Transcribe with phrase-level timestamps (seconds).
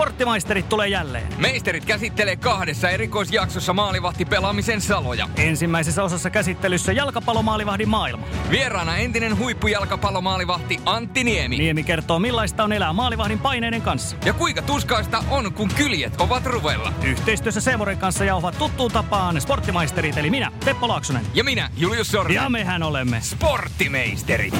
[0.00, 1.28] Sporttimaisterit tulee jälleen.
[1.38, 5.28] Meisterit käsittelee kahdessa erikoisjaksossa maalivahti pelaamisen saloja.
[5.36, 8.26] Ensimmäisessä osassa käsittelyssä jalkapallomaalivahdin maailma.
[8.50, 11.58] Vieraana entinen huippujalkapallomaalivahti Antti Niemi.
[11.58, 14.16] Niemi kertoo millaista on elää maalivahdin paineiden kanssa.
[14.24, 16.92] Ja kuinka tuskaista on, kun kyljet ovat ruvella.
[17.02, 21.26] Yhteistyössä Seemoren kanssa jauhat tuttuun tapaan sporttimaisterit, eli minä, Teppo Laaksonen.
[21.34, 22.34] Ja minä, Julius Sormi.
[22.34, 24.54] Ja mehän olemme Sporttimeisterit.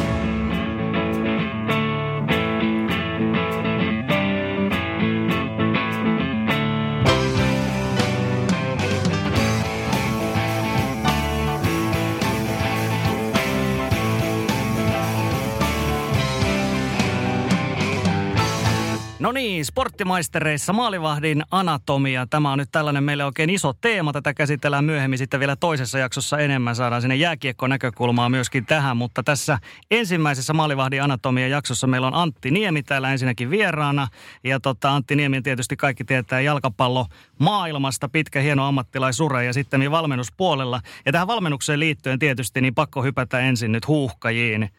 [19.21, 22.27] No niin, sporttimaistereissa maalivahdin anatomia.
[22.27, 24.13] Tämä on nyt tällainen meille oikein iso teema.
[24.13, 26.77] Tätä käsitellään myöhemmin sitten vielä toisessa jaksossa enemmän.
[26.77, 28.97] Saadaan sinne jääkiekko-näkökulmaa myöskin tähän.
[28.97, 29.59] Mutta tässä
[29.91, 34.09] ensimmäisessä maalivahdin anatomia jaksossa meillä on Antti Niemi täällä ensinnäkin vieraana.
[34.45, 37.07] Ja tota, Antti Niemi tietysti kaikki tietää jalkapallo
[37.39, 38.09] maailmasta.
[38.09, 40.81] Pitkä hieno ammattilaisura ja sitten valmennuspuolella.
[41.07, 44.71] Ja tähän valmennukseen liittyen tietysti niin pakko hypätä ensin nyt huuhkajiin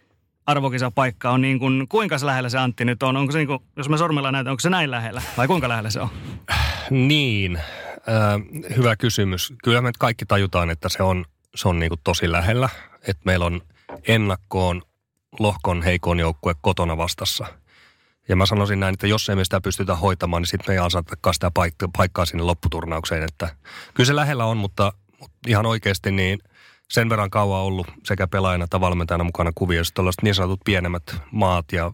[0.51, 3.17] arvokisapaikka on niin kuin, kuinka lähellä se Antti nyt on?
[3.17, 5.89] Onko se niin kuin, jos mä sormella näytän, onko se näin lähellä vai kuinka lähellä
[5.89, 6.09] se on?
[6.89, 9.53] Niin, äh, hyvä kysymys.
[9.63, 12.69] Kyllä me kaikki tajutaan, että se on, se on niin kuin tosi lähellä.
[13.07, 13.61] Että meillä on
[14.07, 14.81] ennakkoon
[15.39, 17.45] lohkon heikon joukkue kotona vastassa.
[18.29, 20.79] Ja mä sanoisin näin, että jos ei me sitä pystytä hoitamaan, niin sitten me ei
[20.79, 21.51] ansatakaan sitä
[21.97, 23.23] paikkaa sinne lopputurnaukseen.
[23.23, 23.55] Että
[23.93, 26.39] kyllä se lähellä on, mutta, mutta ihan oikeasti niin–
[26.91, 29.93] sen verran kauan ollut sekä pelaajana että valmentajana mukana kuvioissa.
[29.93, 31.93] Tällaiset niin sanotut pienemmät maat ja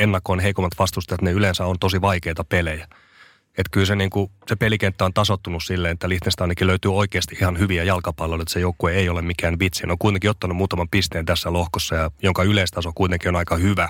[0.00, 2.88] ennakkoon heikommat vastustajat, ne yleensä on tosi vaikeita pelejä.
[3.58, 7.58] Että kyllä se, niin kuin, se pelikenttä on tasottunut silleen, että Liechtensteinikin löytyy oikeasti ihan
[7.58, 9.86] hyviä jalkapalloja, että se joukkue ei ole mikään vitsi.
[9.86, 13.88] Ne on kuitenkin ottanut muutaman pisteen tässä lohkossa, ja jonka yleistaso kuitenkin on aika hyvä.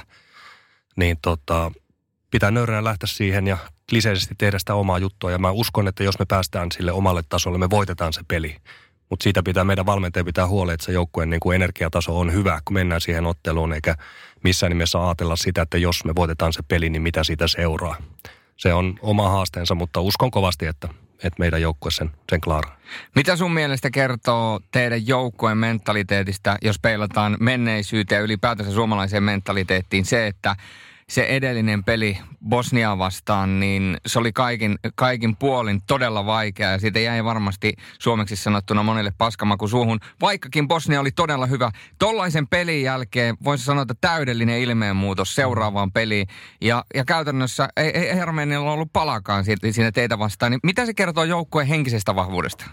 [0.97, 1.73] Niin tota,
[2.31, 3.59] pitää nöyränä lähteä siihen ja
[3.91, 5.31] kliseisesti tehdä sitä omaa juttua.
[5.31, 8.57] Ja mä uskon, että jos me päästään sille omalle tasolle, me voitetaan se peli.
[9.11, 12.61] Mutta siitä pitää meidän valmentaja pitää huoli, että se joukkueen niin kuin energiataso on hyvä,
[12.65, 13.95] kun mennään siihen otteluun, eikä
[14.45, 17.97] missään nimessä ajatella sitä, että jos me voitetaan se peli, niin mitä siitä seuraa.
[18.57, 22.77] Se on oma haasteensa, mutta uskon kovasti, että, että meidän joukkue sen, sen klaaraa.
[23.15, 30.27] Mitä sun mielestä kertoo teidän joukkueen mentaliteetista, jos peilataan menneisyyteen ja ylipäätänsä suomalaiseen mentaliteettiin se,
[30.27, 30.57] että
[31.11, 36.99] se edellinen peli Bosnia vastaan, niin se oli kaikin, kaikin puolin todella vaikea ja siitä
[37.01, 40.01] jäi varmasti suomeksi sanottuna monelle paskamaku suuhun.
[40.21, 41.71] Vaikkakin Bosnia oli todella hyvä.
[41.99, 46.27] Tollaisen pelin jälkeen voisi sanoa, että täydellinen ilmeenmuutos seuraavaan peliin.
[46.61, 50.53] Ja, ja käytännössä ei, ei Armenialla ollut palakaan siinä teitä vastaan.
[50.53, 52.65] Niin mitä se kertoo joukkueen henkisestä vahvuudesta?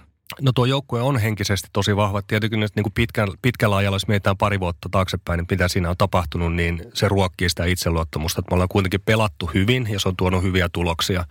[0.42, 2.22] No tuo joukkue on henkisesti tosi vahva.
[2.22, 5.98] Tietenkin niin kuin pitkän, pitkällä ajalla, jos mietitään pari vuotta taaksepäin, niin mitä siinä on
[5.98, 8.40] tapahtunut, niin se ruokkii sitä itseluottamusta.
[8.40, 11.26] Että me ollaan kuitenkin pelattu hyvin ja se on tuonut hyviä tuloksia.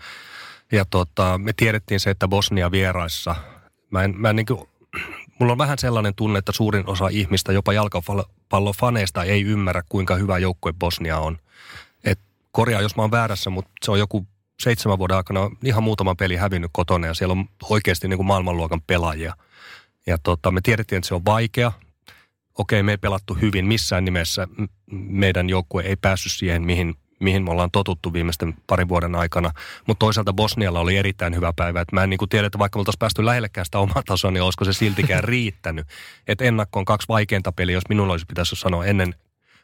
[0.73, 3.35] Ja tota, me tiedettiin se, että Bosnia vieraissa,
[3.91, 4.61] mä en, mä en niin kuin,
[5.39, 10.39] mulla on vähän sellainen tunne, että suurin osa ihmistä, jopa jalkapallofaneista, ei ymmärrä, kuinka hyvä
[10.39, 11.39] joukkue Bosnia on.
[12.05, 12.19] Et
[12.53, 14.27] korjaa, jos mä oon väärässä, mutta se on joku
[14.63, 18.83] seitsemän vuoden aikana ihan muutama peli hävinnyt kotona ja siellä on oikeasti niin kuin maailmanluokan
[18.87, 19.37] pelaajia.
[20.07, 21.73] Ja tota, me tiedettiin, että se on vaikea.
[22.59, 24.49] Okei, me ei pelattu hyvin missään nimessä.
[24.91, 29.51] Meidän joukkue ei päässyt siihen, mihin, mihin me ollaan totuttu viimeisten parin vuoden aikana.
[29.87, 31.81] Mutta toisaalta Bosnialla oli erittäin hyvä päivä.
[31.81, 34.31] Et mä en niin kuin tiedä, että vaikka me oltaisiin päästy lähellekään sitä omaa tasoa,
[34.31, 35.87] niin olisiko se siltikään riittänyt.
[36.29, 39.15] Että ennakko on kaksi vaikeinta peliä, jos minulla olisi pitäisi sanoa ennen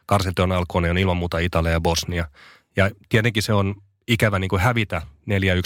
[0.05, 2.27] karsintojen alkuun, niin on ilman muuta Italia ja Bosnia.
[2.75, 3.75] Ja tietenkin se on
[4.07, 5.05] ikävä niin kuin hävitä 4-1.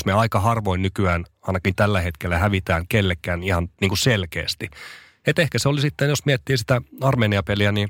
[0.05, 4.69] Me aika harvoin nykyään, ainakin tällä hetkellä, hävitään kellekään ihan niin kuin selkeästi.
[5.27, 7.89] Et ehkä se oli sitten, jos miettii sitä Armenia-peliä, niin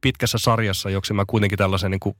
[0.00, 2.16] pitkässä sarjassa, joksi mä kuitenkin tällaisen niin kuin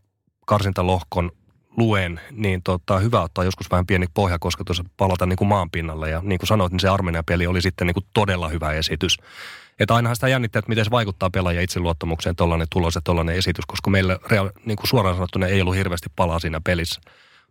[0.47, 1.33] karsintalohkon
[1.77, 6.11] luen, niin tota, hyvä ottaa joskus vähän pieni pohjakosketus palata niin kuin maan pinnalle.
[6.11, 9.17] Ja niin kuin sanoit, niin se Armenia-peli oli sitten niin kuin todella hyvä esitys.
[9.79, 13.67] Että ainahan sitä jännittää, että miten se vaikuttaa pelaajien itseluottamukseen tuollainen tulos ja tuollainen esitys,
[13.67, 14.19] koska meillä
[14.65, 17.01] niin kuin suoraan sanottuna ei ollut hirveästi palaa siinä pelissä.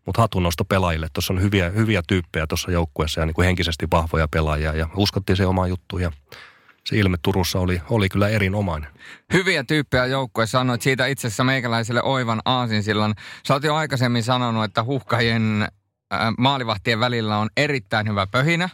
[0.05, 1.07] Mutta hatunnosto pelaajille.
[1.13, 5.37] Tuossa on hyviä, hyviä tyyppejä tuossa joukkueessa ja niin kuin henkisesti vahvoja pelaajia ja uskottiin
[5.37, 6.11] se oma juttu ja
[6.85, 8.91] se ilme Turussa oli, oli kyllä erinomainen.
[9.33, 13.15] Hyviä tyyppejä joukkue sanoit siitä itse asiassa meikäläiselle oivan aasinsillan.
[13.47, 15.61] Sä oot jo aikaisemmin sanonut, että huhkajien
[16.13, 18.69] äh, maalivahtien välillä on erittäin hyvä pöhinä.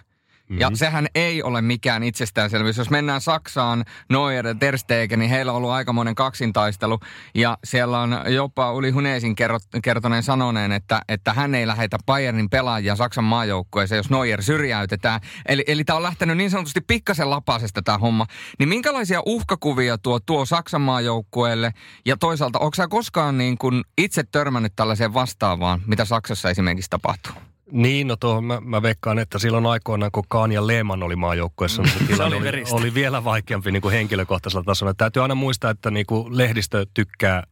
[0.50, 0.62] Mm-hmm.
[0.62, 2.78] Ja sehän ei ole mikään itsestäänselvyys.
[2.78, 7.00] Jos mennään Saksaan, Neuer ja Ter Stegen, niin heillä on ollut aikamoinen kaksintaistelu.
[7.36, 9.36] Ja siellä on jopa Uli Huneesin
[9.84, 15.22] kertoneen sanoneen, että, että hän ei lähetä Bayernin pelaajia Saksan maajoukkueeseen, jos Neuer syrjäytetään.
[15.48, 18.26] Eli, eli tämä on lähtenyt niin sanotusti pikkasen lapasesta tämä homma.
[18.60, 21.74] Niin minkälaisia uhkakuvia tuo, tuo Saksan maajoukkueelle?
[22.06, 27.47] Ja toisaalta, onko sä koskaan niin kuin itse törmännyt tällaiseen vastaavaan, mitä Saksassa esimerkiksi tapahtuu?
[27.72, 31.82] Niin, no tuohon mä, mä veikkaan, että silloin aikoinaan, kun Kaan ja Lehman oli maajoukkueessa,
[31.82, 34.94] niin se tilanne oli, oli, oli, vielä vaikeampi niin kuin henkilökohtaisella tasolla.
[34.94, 37.44] Täytyy aina muistaa, että niin kuin lehdistö tykkää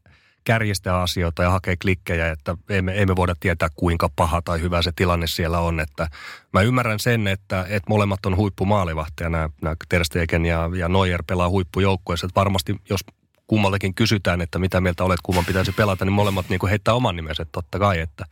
[0.43, 4.61] kärjistää asioita ja hakee klikkejä, että ei me, ei me voida tietää kuinka paha tai
[4.61, 5.79] hyvä se tilanne siellä on.
[5.79, 6.07] Että
[6.53, 11.23] mä ymmärrän sen, että, että molemmat on huippumaalivahtia, nämä, nämä Ter Stegen ja, ja Neuer
[11.27, 12.27] pelaa huippujoukkueessa.
[12.27, 13.01] Että varmasti jos
[13.47, 17.15] kummaltakin kysytään, että mitä mieltä olet, kumman pitäisi pelata, niin molemmat niin kuin heittää oman
[17.15, 17.99] nimensä totta kai.
[17.99, 18.25] Että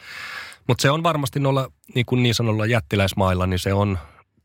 [0.67, 3.99] mutta se on varmasti noilla niin, kuin niin sanolla jättiläismailla, niin se on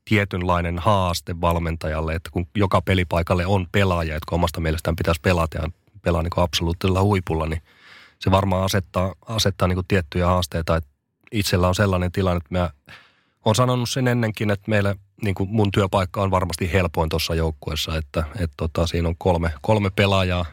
[0.05, 5.71] tietynlainen haaste valmentajalle, että kun joka pelipaikalle on pelaaja, jotka omasta mielestään pitäisi pelata ja
[6.03, 7.63] pelaa niin absoluuttisella huipulla, niin
[8.19, 10.77] se varmaan asettaa, asettaa niin kuin tiettyjä haasteita.
[10.77, 10.91] Että
[11.33, 12.71] itsellä on sellainen tilanne, että mä
[13.45, 17.97] olen sanonut sen ennenkin, että meille niin kuin mun työpaikka on varmasti helpoin tuossa joukkueessa,
[17.97, 20.47] että, että tota, siinä on kolme, kolme pelaajaa,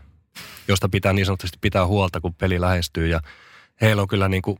[0.67, 3.21] josta pitää niin sanotusti pitää huolta, kun peli lähestyy ja
[3.81, 4.57] heillä on kyllä niin kuin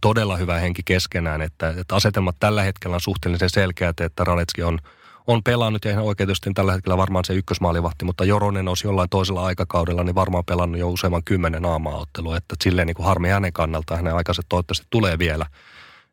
[0.00, 4.78] todella hyvä henki keskenään, että, että asetelmat tällä hetkellä on suhteellisen selkeät, että Radetski on,
[5.26, 9.46] on pelannut ja ihan oikeutusti tällä hetkellä varmaan se ykkösmaalivahti, mutta Joronen olisi jollain toisella
[9.46, 13.98] aikakaudella niin varmaan pelannut jo useamman kymmenen aamaottelua, että silleen niin kuin harmi hänen kannaltaan,
[13.98, 15.46] hänen aikansa toivottavasti tulee vielä.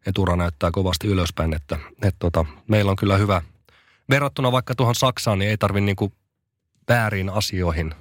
[0.05, 3.41] että ura näyttää kovasti ylöspäin, että, että tota, meillä on kyllä hyvä,
[4.09, 6.13] verrattuna vaikka tuohon Saksaan, niin ei tarvitse niin
[6.87, 7.95] väärin asioihin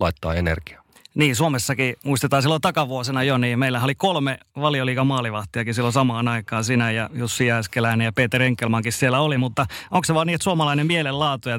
[0.00, 0.83] laittaa energiaa.
[1.14, 6.64] Niin, Suomessakin muistetaan silloin takavuosina jo, niin meillä oli kolme valioliigan maalivahtiakin silloin samaan aikaan.
[6.64, 10.44] Sinä ja Jussi Jääskeläinen ja Peter Enkelmankin siellä oli, mutta onko se vaan niin, että
[10.44, 11.58] suomalainen mielenlaatu ja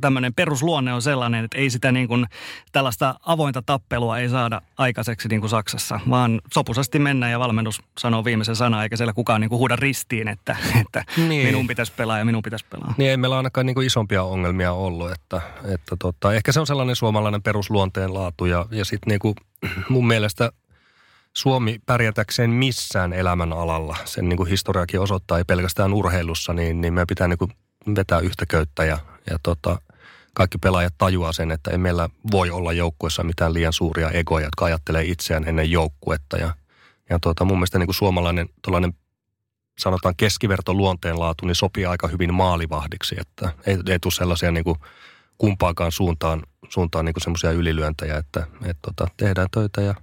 [0.00, 2.26] tämmöinen perusluonne on sellainen, että ei sitä niin kuin
[2.72, 8.24] tällaista avointa tappelua ei saada aikaiseksi niin kuin Saksassa, vaan sopusasti mennään ja valmennus sanoo
[8.24, 11.46] viimeisen sana, eikä siellä kukaan niin kuin huuda ristiin, että, että niin.
[11.46, 12.94] minun pitäisi pelaa ja minun pitäisi pelaa.
[12.96, 15.40] Niin, ei meillä ainakaan niin kuin isompia ongelmia ollut, että,
[15.74, 19.34] että tota, ehkä se on sellainen suomalainen perusluonteen laatu ja ja sitten niinku,
[19.88, 20.52] mun mielestä
[21.36, 27.04] Suomi pärjätäkseen missään elämän alalla, sen niinku historiakin osoittaa, ei pelkästään urheilussa, niin, niin me
[27.06, 27.48] pitää niinku
[27.96, 28.98] vetää yhtä köyttä ja,
[29.30, 29.80] ja tota,
[30.34, 34.64] kaikki pelaajat tajuaa sen, että ei meillä voi olla joukkuessa mitään liian suuria egoja, jotka
[34.64, 36.36] ajattelee itseään ennen joukkuetta.
[36.36, 36.54] Ja,
[37.10, 38.92] ja tota, mun mielestä niin suomalainen tuollainen
[39.78, 44.76] sanotaan keskiverto luonteenlaatu, niin sopii aika hyvin maalivahdiksi, että ei, ei tule sellaisia niin kuin
[45.38, 49.94] kumpaakaan suuntaan, suuntaan niin semmoisia ylilyöntejä, että et tota, tehdään töitä ja,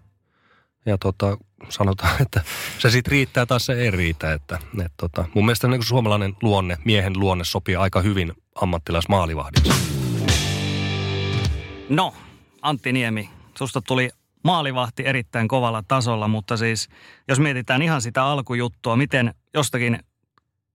[0.85, 1.37] ja tota,
[1.69, 2.41] sanotaan, että
[2.79, 4.33] se sitten riittää tai se ei riitä.
[4.33, 9.73] Että, et tota, mun mielestä niin suomalainen luonne, miehen luonne sopii aika hyvin ammattilaismaalivahdiksi.
[11.89, 12.13] No,
[12.61, 14.09] Antti Niemi, susta tuli
[14.43, 16.89] maalivahti erittäin kovalla tasolla, mutta siis
[17.27, 19.99] jos mietitään ihan sitä alkujuttua, miten jostakin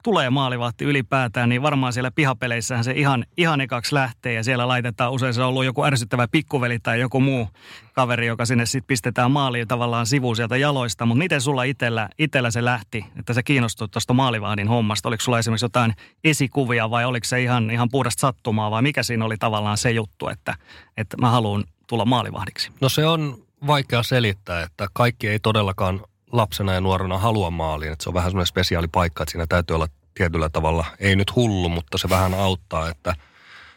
[0.03, 5.13] tulee maalivahti ylipäätään, niin varmaan siellä pihapeleissähän se ihan, ihan ekaksi lähtee ja siellä laitetaan
[5.13, 7.49] usein se on ollut joku ärsyttävä pikkuveli tai joku muu
[7.93, 11.07] kaveri, joka sinne sitten pistetään maaliin tavallaan sivuun sieltä jaloista.
[11.07, 15.09] Mutta miten sulla itellä, itellä se lähti, että se kiinnostui tuosta maalivahdin hommasta?
[15.09, 15.95] Oliko sulla esimerkiksi jotain
[16.25, 20.29] esikuvia vai oliko se ihan, ihan puhdasta sattumaa vai mikä siinä oli tavallaan se juttu,
[20.29, 20.55] että,
[20.97, 22.71] että mä haluan tulla maalivahdiksi?
[22.81, 26.01] No se on vaikea selittää, että kaikki ei todellakaan
[26.33, 27.93] lapsena ja nuorena halua maaliin.
[27.93, 31.37] Että se on vähän semmoinen spesiaali paikka, että siinä täytyy olla tietyllä tavalla, ei nyt
[31.37, 33.15] hullu, mutta se vähän auttaa, että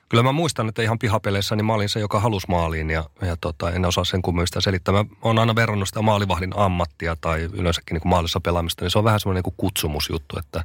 [0.09, 3.37] kyllä mä muistan, että ihan pihapeleissä niin mä olin se, joka halusi maaliin ja, ja
[3.41, 4.93] tota, en osaa sen kummista selittää.
[4.93, 8.97] Mä oon aina verrannut sitä maalivahdin ammattia tai yleensäkin niin kuin maalissa pelaamista, niin se
[8.97, 10.63] on vähän semmoinen niin kutsumusjuttu, että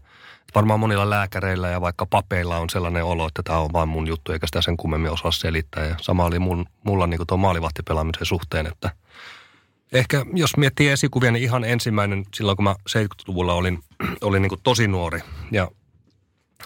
[0.54, 4.32] varmaan monilla lääkäreillä ja vaikka papeilla on sellainen olo, että tämä on vain mun juttu,
[4.32, 5.84] eikä sitä sen kummemmin osaa selittää.
[5.84, 8.90] Ja sama oli mun, mulla niin tuon maalivahtipelaamisen suhteen, että–
[9.92, 13.78] Ehkä jos miettii esikuvia, niin ihan ensimmäinen silloin, kun mä 70-luvulla olin,
[14.22, 15.20] olin niin tosi nuori
[15.50, 15.70] ja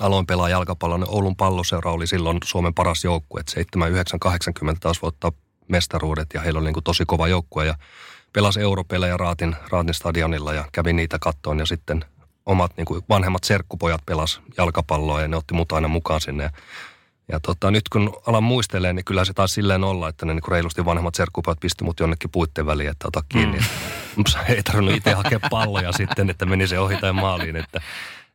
[0.00, 4.80] aloin pelaa jalkapalloa, niin Oulun palloseura oli silloin Suomen paras joukkue, että 7, 9, 80
[4.80, 5.32] taas voittaa
[5.68, 7.74] mestaruudet ja heillä oli niin tosi kova joukkue ja
[8.32, 12.04] pelasi europelejä Raatin, Raatin stadionilla ja kävin niitä kattoon ja sitten
[12.46, 16.50] omat niin kuin vanhemmat serkkupojat pelas jalkapalloa ja ne otti mut aina mukaan sinne
[17.32, 20.42] ja tota, nyt kun alan muistelee, niin kyllä se taas silleen olla, että ne niin
[20.48, 23.58] reilusti vanhemmat serkkupat pisti mut jonnekin puitten väliin, että ota kiinni.
[23.58, 24.24] Mm.
[24.54, 27.80] ei tarvinnut itse hakea palloja sitten, että meni se ohi tai maaliin, että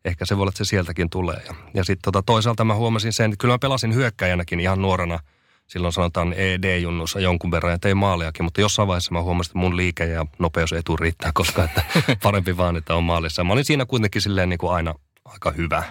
[0.05, 1.41] ehkä se voi olla, että se sieltäkin tulee.
[1.47, 5.19] Ja, ja sitten tota, toisaalta mä huomasin sen, että kyllä mä pelasin hyökkäjänäkin ihan nuorena,
[5.67, 9.77] silloin sanotaan ED-junnussa jonkun verran ja tein maaliakin, mutta jossain vaiheessa mä huomasin, että mun
[9.77, 11.83] liike ja nopeus etu riittää, koska että
[12.23, 13.43] parempi vaan, että on maalissa.
[13.43, 15.83] Mä olin siinä kuitenkin silleen niin kuin aina aika hyvä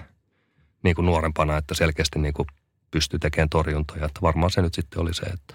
[0.83, 2.47] niin kuin nuorempana, että selkeästi niin kuin
[2.90, 4.07] pystyi tekemään torjuntoja.
[4.07, 5.54] Että varmaan se nyt sitten oli se, että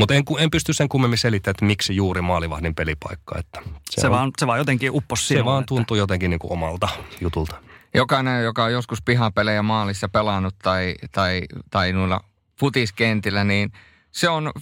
[0.00, 3.38] mutta en, en pysty sen kummemmin selittämään, että miksi juuri maalivahdin pelipaikka.
[3.38, 3.60] Että
[3.90, 6.02] se, se, on, vaan, se vaan jotenkin uppos Se vaan tuntuu että...
[6.02, 6.88] jotenkin niin kuin omalta
[7.20, 7.56] jutulta.
[7.94, 12.24] Jokainen, joka on joskus pihapelejä maalissa pelannut tai, tai, tai noilla
[12.60, 13.72] futiskentillä, niin
[14.12, 14.52] se on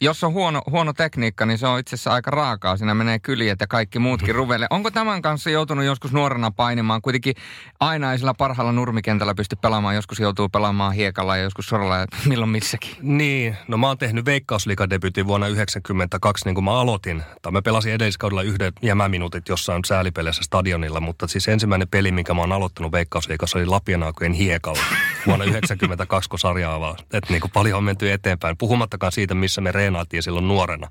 [0.00, 2.76] jos on huono, huono tekniikka, niin se on itse asiassa aika raakaa.
[2.76, 4.66] Siinä menee kyljet ja kaikki muutkin ruvelle.
[4.70, 7.02] Onko tämän kanssa joutunut joskus nuorena painimaan?
[7.02, 7.34] Kuitenkin
[7.80, 9.94] aina ei sillä parhaalla nurmikentällä pysty pelaamaan.
[9.94, 12.90] Joskus joutuu pelaamaan hiekalla ja joskus soralla ja milloin missäkin.
[13.00, 17.22] Niin, no mä oon tehnyt Veikkausliigadebytin vuonna 1992, niin kuin mä aloitin.
[17.42, 22.40] Tai mä pelasin edelliskaudella yhdet jämäminuutit jossain säälipeleissä stadionilla, mutta siis ensimmäinen peli, minkä mä
[22.40, 24.82] oon aloittanut Veikkausliigassa, oli Lapianaukojen hiekalla
[25.28, 26.96] vuonna 1992, kun sarja avaa.
[27.12, 28.56] Että niin kuin paljon on menty eteenpäin.
[28.56, 30.90] Puhumattakaan siitä, missä me treenaattiin silloin nuorena.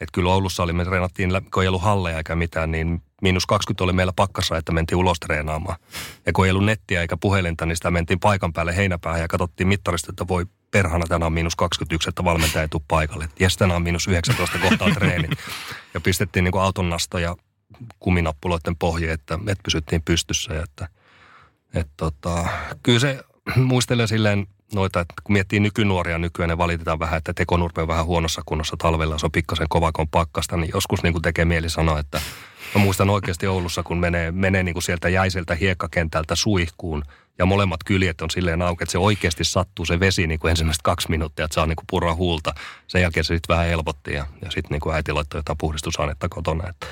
[0.00, 3.84] Että kyllä Oulussa oli, me treenattiin, kun ei ollut halleja eikä mitään, niin miinus 20
[3.84, 5.78] oli meillä pakkassa, että mentiin ulos treenaamaan.
[6.26, 9.68] Ja kun ei ollut nettiä eikä puhelinta, niin sitä mentiin paikan päälle heinäpäähän ja katsottiin
[9.68, 13.28] mittarista, että voi perhana tänään on miinus 21, että valmentaja ei tule paikalle.
[13.40, 15.28] Jes, tänään on miinus 19 kohtaa treeni.
[15.94, 17.36] Ja pistettiin niin auton nastoja
[17.98, 20.54] kuminappuloiden pohjiin, että, että pysyttiin pystyssä.
[20.54, 20.88] Ja että,
[21.74, 22.44] että tota,
[22.82, 23.24] kyllä se
[23.56, 28.06] muistelee silleen noita, että kun miettii nykynuoria nykyään, ne valitetaan vähän, että tekonurpe on vähän
[28.06, 31.70] huonossa kunnossa talvella, se on pikkasen kova, kun pakkasta, niin joskus niin kuin tekee mieli
[31.70, 32.20] sanoa, että
[32.74, 37.02] mä muistan oikeasti Oulussa, kun menee, menee niin kuin sieltä jäiseltä hiekkakentältä suihkuun,
[37.38, 40.82] ja molemmat kyljet on silleen auki, että se oikeasti sattuu se vesi niin kuin ensimmäiset
[40.82, 42.54] kaksi minuuttia, että saa niin kuin purra huulta.
[42.86, 46.28] Sen jälkeen se sitten vähän helpotti ja, ja sitten niin kuin äiti laittoi jotain puhdistusainetta
[46.28, 46.68] kotona.
[46.68, 46.86] Että,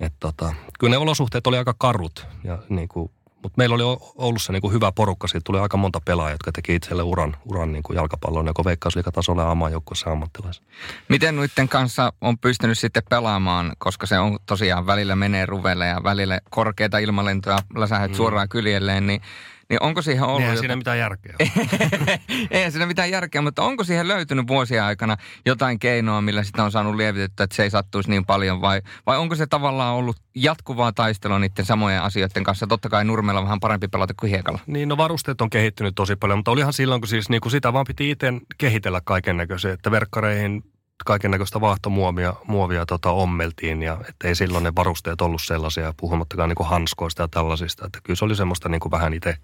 [0.00, 3.10] et tota, kyllä ne olosuhteet oli aika karut ja niin kuin
[3.46, 6.74] mutta meillä oli Oulussa niin kuin hyvä porukka, siitä tuli aika monta pelaajaa, jotka teki
[6.74, 10.64] itselle uran, uran niin kuin jalkapallon, joko veikkausliikatasolla ja amajoukkueessa ammattilaisen.
[11.08, 16.00] Miten noiden kanssa on pystynyt sitten pelaamaan, koska se on tosiaan välillä menee ruvelle ja
[16.04, 18.16] välillä korkeita ilmalentoja läsähet mm.
[18.16, 19.22] suoraan kyljelleen, niin
[19.70, 20.42] niin onko siihen ollut...
[20.42, 21.36] Eihän siinä mitään järkeä.
[22.50, 26.72] Eihän siinä mitään järkeä, mutta onko siihen löytynyt vuosien aikana jotain keinoa, millä sitä on
[26.72, 28.60] saanut lievitettyä, että se ei sattuisi niin paljon?
[28.60, 32.66] Vai, vai onko se tavallaan ollut jatkuvaa taistelua niiden samojen asioiden kanssa?
[32.66, 34.58] Totta kai Nurmella vähän parempi pelata kuin Hiekalla.
[34.66, 37.72] Niin, no varusteet on kehittynyt tosi paljon, mutta olihan silloin, kun siis niin kuin sitä
[37.72, 40.62] vaan piti itse kehitellä kaiken näköisiä, että verkkareihin
[41.04, 46.56] kaiken näköistä vaahtomuovia muovia tota, ommeltiin ja ei silloin ne varusteet ollut sellaisia, puhumattakaan niin
[46.56, 47.86] kuin hanskoista ja tällaisista.
[47.86, 49.36] Että kyllä se oli semmoista niin kuin vähän itse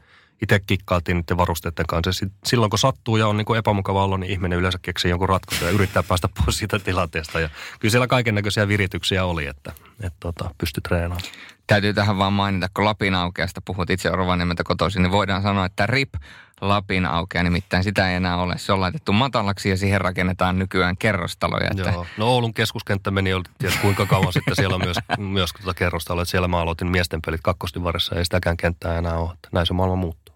[0.42, 2.26] itse kikkailtiin niiden varusteiden kanssa.
[2.44, 5.66] Silloin kun sattuu ja on niin kuin epämukava olla, niin ihminen yleensä keksii jonkun ratkaisun
[5.68, 7.40] ja yrittää päästä pois siitä tilanteesta.
[7.40, 7.49] Ja
[7.80, 11.32] kyllä siellä kaiken näköisiä virityksiä oli, että, että tota, pysty treenaamaan.
[11.66, 15.87] Täytyy tähän vaan mainita, kun Lapin aukeasta puhut itse Rovaniemeltä kotoisin, niin voidaan sanoa, että
[15.87, 16.14] RIP
[16.62, 18.59] Lapin aukea, nimittäin sitä ei enää ole.
[18.59, 21.69] Se on laitettu matalaksi ja siihen rakennetaan nykyään kerrostaloja.
[21.71, 21.90] Että...
[21.90, 22.07] Joo.
[22.16, 26.25] No Oulun keskuskenttä meni jo ties kuinka kauan sitten siellä on myös, myös tuota kerrostaloja.
[26.25, 29.33] Siellä mä aloitin miesten pelit kakkostivarissa, ei sitäkään kenttää enää ole.
[29.33, 30.35] Että näin se maailma muuttuu.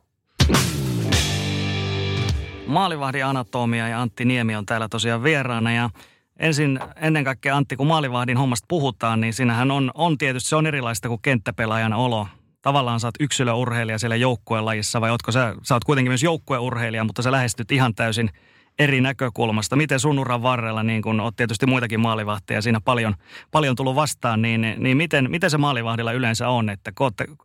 [2.66, 5.90] Maalivahdin anatomia ja Antti Niemi on täällä tosiaan vieraana ja
[6.38, 10.66] ensin ennen kaikkea Antti, kun maalivahdin hommasta puhutaan, niin siinähän on, on tietysti, se on
[10.66, 12.28] erilaista kuin kenttäpelaajan olo.
[12.66, 17.23] Tavallaan sä oot yksilöurheilija siellä joukkuelajissa vai ootko sä, sä oot kuitenkin myös joukkueurheilija, mutta
[17.23, 18.30] sä lähestyt ihan täysin–
[18.78, 19.76] eri näkökulmasta.
[19.76, 23.14] Miten sun uran varrella, niin kun oot tietysti muitakin maalivahtia siinä paljon,
[23.50, 26.70] paljon tullut vastaan, niin, niin miten, miten se maalivahdilla yleensä on?
[26.70, 26.92] Että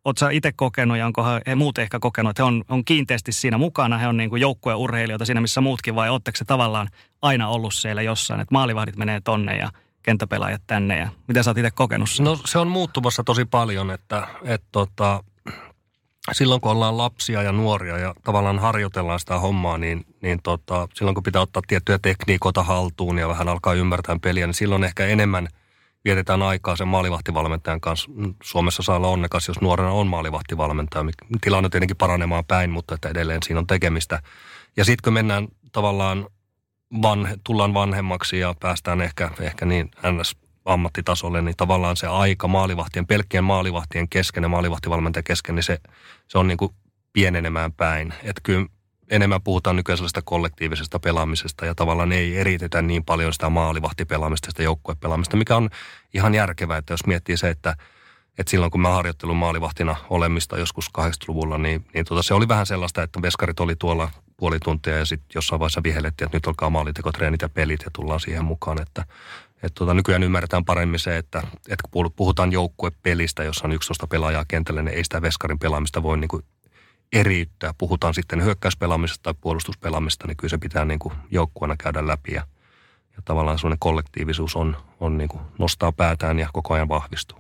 [0.05, 3.31] oot sä itse kokenut ja onko he muut ehkä kokenut, että he on, on kiinteästi
[3.31, 6.87] siinä mukana, he on niin kuin joukkueurheilijoita siinä missä muutkin vai ootteko se tavallaan
[7.21, 9.69] aina ollut siellä jossain, että maalivahdit menee tonne ja
[10.03, 12.09] kenttäpelaajat tänne ja miten sä oot itse kokenut?
[12.19, 15.23] No se on muuttumassa tosi paljon, että, että tota,
[16.31, 21.15] silloin kun ollaan lapsia ja nuoria ja tavallaan harjoitellaan sitä hommaa, niin, niin tota, silloin
[21.15, 25.47] kun pitää ottaa tiettyjä tekniikoita haltuun ja vähän alkaa ymmärtää peliä, niin silloin ehkä enemmän
[26.05, 28.11] vietetään aikaa sen maalivahtivalmentajan kanssa.
[28.43, 31.05] Suomessa saa olla onnekas, jos nuorena on maalivahtivalmentaja.
[31.41, 34.21] Tilanne on tietenkin paranemaan päin, mutta että edelleen siinä on tekemistä.
[34.77, 36.27] Ja sitten kun mennään tavallaan,
[37.01, 43.07] vanhe, tullaan vanhemmaksi ja päästään ehkä, ehkä niin ns ammattitasolle, niin tavallaan se aika maalivahtien,
[43.07, 45.77] pelkkien maalivahtien kesken ja maalivahtivalmentajan kesken, niin se,
[46.27, 46.71] se on niin kuin
[47.13, 48.13] pienenemään päin.
[48.23, 48.65] Että kyllä
[49.09, 54.63] enemmän puhutaan nykyään sellaista kollektiivisesta pelaamisesta ja tavallaan ei eritetä niin paljon sitä maalivahtipelaamista, sitä
[54.63, 55.69] joukkuepelaamista, mikä on
[56.13, 57.75] ihan järkevää, että jos miettii se, että,
[58.37, 62.65] että silloin kun mä harjoittelin maalivahtina olemista joskus 80-luvulla, niin, niin tota, se oli vähän
[62.65, 66.69] sellaista, että veskarit oli tuolla puoli tuntia ja sitten jossain vaiheessa vihellettiin, että nyt alkaa
[66.69, 69.05] maalitekotreenit ja pelit ja tullaan siihen mukaan, että
[69.63, 74.45] et tota, nykyään ymmärretään paremmin se, että, että kun puhutaan joukkuepelistä, jossa on 11 pelaajaa
[74.47, 76.43] kentällä, niin ei sitä veskarin pelaamista voi niin kuin
[77.13, 77.73] eriyttää.
[77.77, 82.33] Puhutaan sitten hyökkäyspelaamisesta tai puolustuspelaamista, niin kyllä se pitää niin kuin joukkueena käydä läpi.
[82.33, 82.47] Ja,
[83.15, 87.39] ja tavallaan sellainen kollektiivisuus on, on niin kuin nostaa päätään ja koko ajan vahvistuu.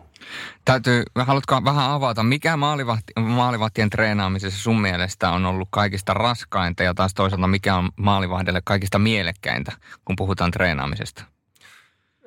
[0.65, 6.93] Täytyy, haluatko vähän avata, mikä maalivahti, maalivahtien treenaamisessa sun mielestä on ollut kaikista raskainta ja
[6.93, 9.71] taas toisaalta mikä on maalivahdelle kaikista mielekkäintä,
[10.05, 11.23] kun puhutaan treenaamisesta?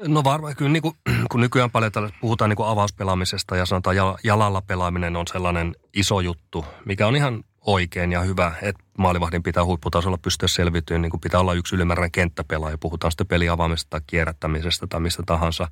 [0.09, 0.97] No varmaan kyllä niin kuin,
[1.31, 6.65] kun nykyään paljon puhutaan niin kuin avauspelaamisesta ja sanotaan jalalla pelaaminen on sellainen iso juttu,
[6.85, 11.41] mikä on ihan oikein ja hyvä, että maalivahdin pitää huipputasolla pystyä selviytymään, niin kuin pitää
[11.41, 15.69] olla yksi ylimääräinen kenttäpelaaja, puhutaan sitten peliavaamisesta tai kierrättämisestä tai mistä tahansa.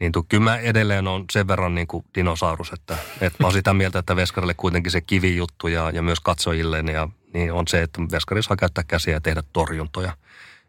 [0.00, 3.52] Niin tu, kyllä mä edelleen on sen verran niin kuin dinosaurus, että, että mä oon
[3.52, 7.82] sitä mieltä, että Veskarille kuitenkin se kivijuttu ja, ja myös katsojille ja, niin on se,
[7.82, 10.16] että Veskari saa käyttää käsiä ja tehdä torjuntoja.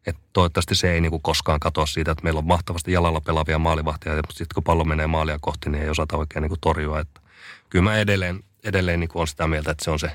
[0.05, 3.59] Et toivottavasti se ei niin kuin koskaan katoa siitä, että meillä on mahtavasti jalalla pelaavia
[3.59, 6.99] maalivahtia, mutta sitten kun pallo menee maalia kohti, niin ei osata oikein niin kuin torjua.
[6.99, 7.21] Että
[7.69, 10.11] kyllä mä edelleen, edelleen niin kuin on sitä mieltä, että se on se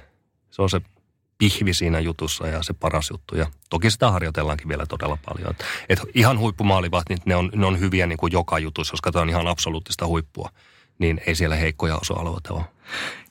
[0.54, 0.80] se on se
[1.44, 3.36] pihvi siinä jutussa ja se paras juttu.
[3.36, 5.50] Ja toki sitä harjoitellaankin vielä todella paljon.
[5.50, 6.38] Et, et ihan
[7.08, 10.50] niin ne on, ne on hyviä niin kuin joka jutussa, jos katsotaan ihan absoluuttista huippua,
[10.98, 12.64] niin ei siellä heikkoja osa-alueita ole.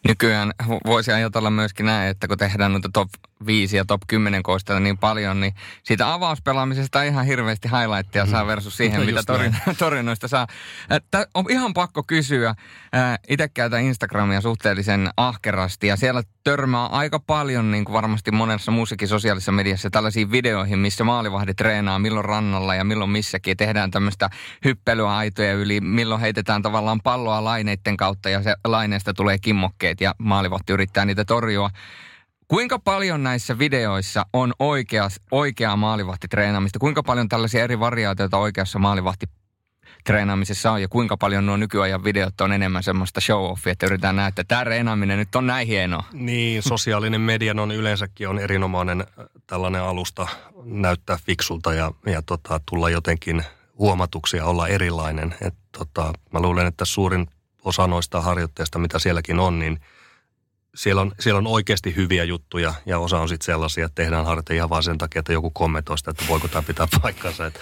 [0.08, 0.52] Nykyään
[0.86, 3.10] voisi ajatella myöskin näin, että kun tehdään noita top
[3.46, 8.48] 5 ja top 10 koosteita niin paljon, niin siitä avauspelaamisesta ihan hirveästi highlighttia saa mm.
[8.48, 10.48] versus siihen, no mitä torin, torinoista saa.
[11.12, 12.56] Tää on ihan pakko kysyä.
[13.30, 19.08] Itse käytän Instagramia suhteellisen ahkerasti ja siellä törmää aika paljon, niin kuin varmasti monessa muussakin
[19.08, 23.58] sosiaalisessa mediassa, tällaisiin videoihin, missä maalivahdi treenaa milloin rannalla ja milloin missäkin.
[23.58, 24.30] Tehdään tämmöistä
[24.66, 30.16] hyppelyä aitoja yli, milloin heitetään tavallaan palloa laineiden kautta ja se laineesta tulee kimmokkeet ja
[30.18, 31.70] maalivahti yrittää niitä torjua.
[32.48, 36.80] Kuinka paljon näissä videoissa on oikea, oikeaa maalivahtitreenaamista?
[36.80, 39.26] Kuinka paljon tällaisia eri variaatioita oikeassa maalivahti
[40.04, 44.28] treenaamisessa on ja kuinka paljon nuo nykyajan videot on enemmän semmoista show-offia, että yritetään nähdä,
[44.28, 46.04] että tämä treenaaminen nyt on näin hienoa.
[46.14, 50.28] Niin, sosiaalinen media on yleensäkin on erinomainen äh, tällainen alusta
[50.64, 53.44] näyttää fiksulta ja, ja tota, tulla jotenkin
[53.78, 55.36] huomatuksi ja olla erilainen.
[55.42, 57.28] Et, tota, mä luulen, että suurin
[57.64, 59.80] osa noista harjoitteista, mitä sielläkin on, niin–
[60.76, 64.56] siellä on, siellä on oikeasti hyviä juttuja ja osa on sitten sellaisia, että tehdään harjoite
[64.56, 67.46] ihan vaan sen takia, että joku kommentoi sitä, että voiko tämä pitää paikkansa.
[67.46, 67.60] Että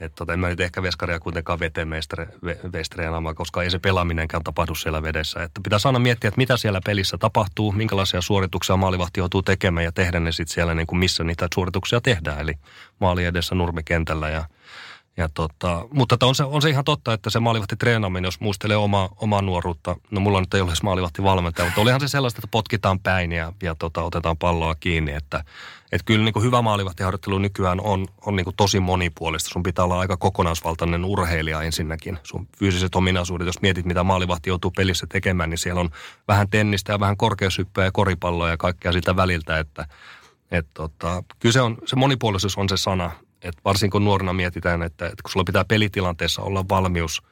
[0.00, 1.90] et tota, en mä nyt ehkä veskaria kuitenkaan veteen
[2.72, 5.42] vestreenaamaan, koska ei se pelaaminenkään tapahdu siellä vedessä.
[5.42, 9.92] Että pitää aina miettiä, että mitä siellä pelissä tapahtuu, minkälaisia suorituksia maalivahti joutuu tekemään ja
[9.92, 12.40] tehdä ne sitten siellä, niin kuin missä niitä suorituksia tehdään.
[12.40, 12.54] Eli
[13.00, 14.44] maali edessä nurmikentällä ja
[15.18, 18.76] ja tota, mutta on se, on se ihan totta, että se maalivahti treenaaminen, jos muistelee
[18.76, 22.48] oma, omaa nuoruutta, no mulla nyt ei ole maalivahti valmentaja, mutta olihan se sellaista, että
[22.50, 25.44] potkitaan päin ja, ja tota, otetaan palloa kiinni, että
[25.92, 29.50] et kyllä niin kuin hyvä maalivahtiharjoittelu nykyään on, on niin kuin tosi monipuolista.
[29.50, 32.18] Sun pitää olla aika kokonaisvaltainen urheilija ensinnäkin.
[32.22, 35.90] Sun fyysiset ominaisuudet, jos mietit mitä maalivahti joutuu pelissä tekemään, niin siellä on
[36.28, 39.86] vähän tennistä ja vähän korkeushyppää ja koripalloa ja kaikkea sitä väliltä, että
[40.50, 43.10] et tota, kyllä se, on, se monipuolisuus on se sana,
[43.42, 47.22] että varsinkin kun nuorena mietitään, että, että kun sulla pitää pelitilanteessa olla valmius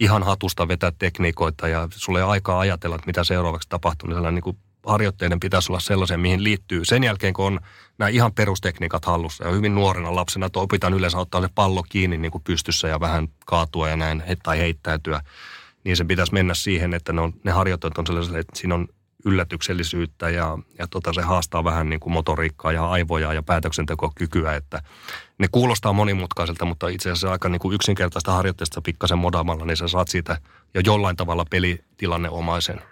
[0.00, 4.42] ihan hatusta vetää tekniikoita ja sulla ei aikaa ajatella, että mitä seuraavaksi tapahtuu, niin sellainen
[4.44, 6.84] niin harjoitteiden pitäisi olla sellaisia, mihin liittyy.
[6.84, 7.60] Sen jälkeen, kun on
[7.98, 12.18] nämä ihan perustekniikat hallussa ja hyvin nuorena lapsena, että opitaan yleensä ottaa se pallo kiinni
[12.18, 15.20] niin kuin pystyssä ja vähän kaatua ja näin tai heittäytyä,
[15.84, 18.88] niin se pitäisi mennä siihen, että ne, on, ne harjoitteet on sellaisia, että siinä on
[19.24, 24.82] yllätyksellisyyttä ja, ja tota, se haastaa vähän niin kuin motoriikkaa ja aivoja ja päätöksentekokykyä, että
[25.38, 29.88] ne kuulostaa monimutkaiselta, mutta itse asiassa aika niin kuin yksinkertaista harjoitteesta pikkasen modamalla, niin sä
[29.88, 30.38] saat siitä
[30.74, 32.82] jo jollain tavalla pelitilanneomaisen.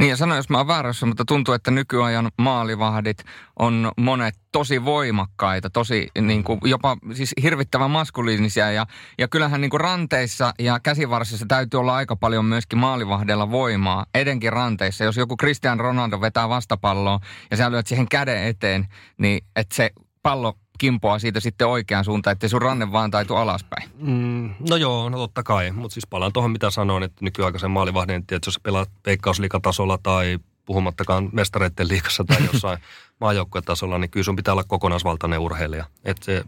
[0.00, 3.24] Niin ja sano, jos mä oon väärässä, mutta tuntuu, että nykyajan maalivahdit
[3.58, 8.70] on monet tosi voimakkaita, tosi niin kuin, jopa siis hirvittävän maskuliinisia.
[8.70, 8.86] Ja,
[9.18, 14.52] ja kyllähän niin kuin ranteissa ja käsivarsissa täytyy olla aika paljon myöskin maalivahdella voimaa, edenkin
[14.52, 15.04] ranteissa.
[15.04, 18.86] Jos joku Cristian Ronaldo vetää vastapalloa ja sä lyöt siihen käden eteen,
[19.18, 19.90] niin että se
[20.22, 23.90] pallo kimpoa siitä sitten oikeaan suuntaan, että sun ranne vaan taitu alaspäin.
[23.98, 25.72] Mm, no joo, no totta kai.
[25.72, 31.28] Mutta siis palaan tuohon, mitä sanoin, että nykyaikaisen maalivahdin, että jos pelaat veikkausliikatasolla tai puhumattakaan
[31.32, 32.78] mestareiden liikassa tai jossain
[33.20, 35.84] maajoukkuetasolla, niin kyllä sun pitää olla kokonaisvaltainen urheilija.
[36.04, 36.44] Että se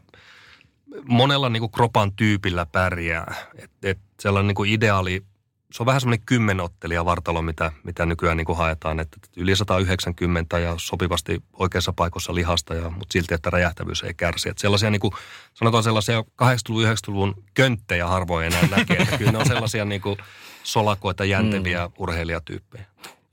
[1.05, 3.35] monella niin kuin kropan tyypillä pärjää.
[3.55, 5.25] Että et sellainen niin kuin ideaali
[5.73, 10.59] se on vähän semmoinen kymmenottelija vartalo, mitä, mitä nykyään niin kuin haetaan, että yli 190
[10.59, 14.49] ja sopivasti oikeassa paikassa lihasta, ja, mutta silti, että räjähtävyys ei kärsi.
[14.49, 15.15] Että sellaisia niin kuin,
[15.55, 20.17] sanotaan sellaisia 80-luvun, 90-luvun könttejä harvoin enää näkee, että kyllä ne on sellaisia niin kuin
[20.63, 21.93] solakoita, jänteviä mm.
[21.99, 22.85] urheilijatyyppejä.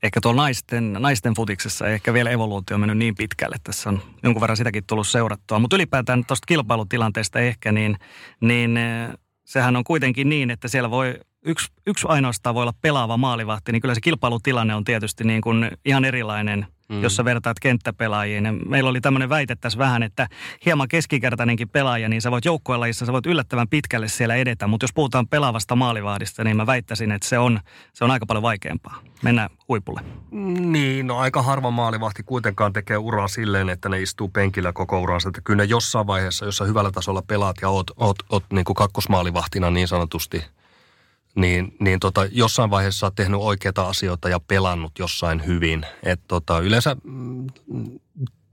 [0.02, 3.56] Ehkä tuolla naisten, naisten futiksessa ei ehkä vielä evoluutio on mennyt niin pitkälle.
[3.64, 5.58] Tässä on jonkun verran sitäkin tullut seurattua.
[5.58, 7.98] Mutta ylipäätään tuosta kilpailutilanteesta ehkä, niin,
[8.40, 8.78] niin
[9.44, 13.82] sehän on kuitenkin niin, että siellä voi yksi, yksi ainoastaan voi olla pelaava maalivahti, niin
[13.82, 17.02] kyllä se kilpailutilanne on tietysti niin kuin ihan erilainen– mm.
[17.02, 18.44] jos sä vertaat kenttäpelaajiin.
[18.44, 20.28] Ja meillä oli tämmöinen väite tässä vähän, että
[20.64, 24.66] hieman keskikertainenkin pelaaja, niin sä voit joukkuelajissa, sä voit yllättävän pitkälle siellä edetä.
[24.66, 27.60] Mutta jos puhutaan pelaavasta maalivahdista, niin mä väittäisin, että se on,
[27.92, 30.00] se on aika paljon vaikeampaa mennä huipulle.
[30.60, 35.28] Niin, no aika harva maalivahti kuitenkaan tekee uraa silleen, että ne istuu penkillä koko uransa.
[35.28, 38.74] Että kyllä ne jossain vaiheessa, jossa hyvällä tasolla pelaat ja oot, oot, oot niin kuin
[38.74, 40.44] kakkosmaalivahtina niin sanotusti–
[41.34, 45.86] niin, niin tota, jossain vaiheessa olet tehnyt oikeita asioita ja pelannut jossain hyvin.
[46.02, 47.46] Et tota, yleensä mm,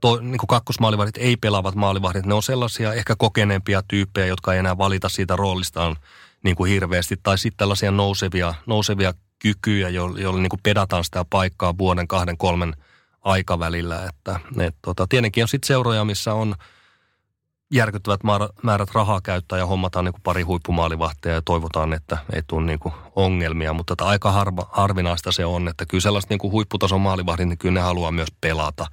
[0.00, 4.58] to, niin kuin kakkosmaalivahdit ei pelaavat maalivahdit, ne on sellaisia ehkä kokeneempia tyyppejä, jotka ei
[4.58, 5.96] enää valita siitä roolistaan
[6.42, 7.16] niin kuin hirveästi.
[7.22, 12.38] Tai sitten tällaisia nousevia, nousevia kykyjä, joilla jo, niin kuin pedataan sitä paikkaa vuoden, kahden,
[12.38, 12.76] kolmen
[13.22, 14.04] aikavälillä.
[14.08, 16.54] Että, et, tota, tietenkin on sitten seuroja, missä on–
[17.70, 18.20] järkyttävät
[18.62, 22.78] määrät rahaa käyttää ja hommataan niin kuin pari huippumaalivahtia ja toivotaan, että ei tule niin
[22.78, 23.72] kuin ongelmia.
[23.72, 27.58] Mutta että aika harva, harvinaista se on, että kyllä sellaiset niin kuin huipputason maalivahdit, niin
[27.58, 28.86] kyllä ne haluaa myös pelata.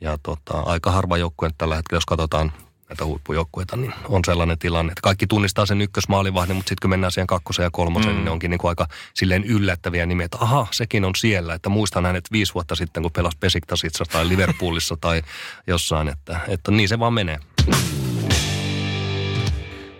[0.00, 2.52] Ja tota, aika harva joukkue tällä hetkellä, jos katsotaan
[2.88, 7.12] näitä huippujoukkueita, niin on sellainen tilanne, että kaikki tunnistaa sen ykkösmaalivahdin, mutta sitten kun mennään
[7.12, 8.16] siihen kakkoseen ja kolmoseen, mm.
[8.16, 11.54] niin ne onkin niin kuin aika silleen yllättäviä nimiä, että aha, sekin on siellä.
[11.54, 15.22] Että muistan hänet viisi vuotta sitten, kun pelasi Pesiktasissa tai Liverpoolissa tai
[15.66, 17.38] jossain, että, että niin se vaan menee.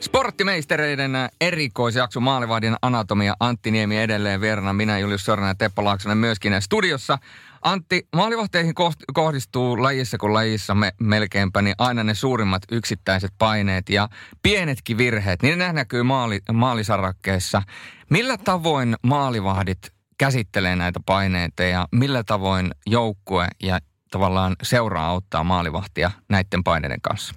[0.01, 4.77] Sporttimeistereiden erikoisjakso Maalivahdin anatomia Antti Niemi edelleen verran.
[4.77, 7.19] Minä Julius Sorna ja Teppo Laaksonen myöskin studiossa.
[7.63, 8.75] Antti, maalivahteihin
[9.15, 14.09] kohdistuu lajissa kuin lajissa me, melkeinpä niin aina ne suurimmat yksittäiset paineet ja
[14.43, 15.43] pienetkin virheet.
[15.43, 17.63] Niin ne näkyy maali, maalisarakkeessa.
[18.11, 23.79] Millä tavoin maalivahdit käsittelee näitä paineita ja millä tavoin joukkue ja
[24.11, 27.35] tavallaan seuraa auttaa maalivahtia näiden paineiden kanssa?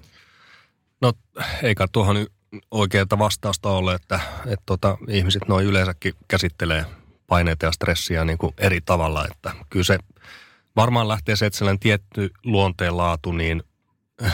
[1.62, 2.26] Eikä tuohon
[2.70, 6.86] oikeaa vastausta ole, että, että tota, ihmiset noin yleensäkin käsittelee
[7.26, 9.26] paineita ja stressiä niin kuin eri tavalla.
[9.30, 9.98] Että kyllä se
[10.76, 13.62] varmaan lähtee se, että sellainen tietty luonteenlaatu niin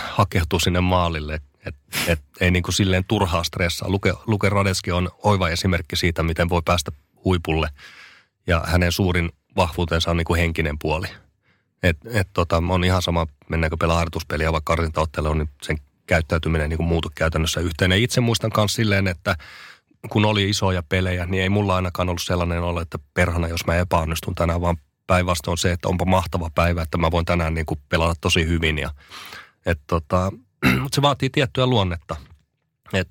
[0.03, 3.89] hakeutuu sinne maalille, että et, ei niin kuin silleen turhaa stressaa.
[3.89, 6.93] Luke, Luke Radeski on oiva esimerkki siitä, miten voi päästä
[7.25, 7.69] huipulle.
[8.47, 11.07] Ja hänen suurin vahvuutensa on niin kuin henkinen puoli.
[11.83, 16.77] Et, et tota, on ihan sama, mennäänkö pelaa harjoituspeliä vai karsintaottelua, niin sen käyttäytyminen niin
[16.77, 17.91] kuin muutu käytännössä yhteen.
[17.91, 19.37] Ja itse muistan myös silleen, että
[20.11, 23.77] kun oli isoja pelejä, niin ei mulla ainakaan ollut sellainen olo, että perhana, jos mä
[23.77, 27.81] epäonnistun tänään, vaan päinvastoin se, että onpa mahtava päivä, että mä voin tänään niin kuin
[27.89, 28.79] pelata tosi hyvin.
[28.79, 28.91] Ja,
[29.67, 30.33] et tota,
[30.83, 32.17] mutta se vaatii tiettyä luonnetta.
[32.93, 33.09] Et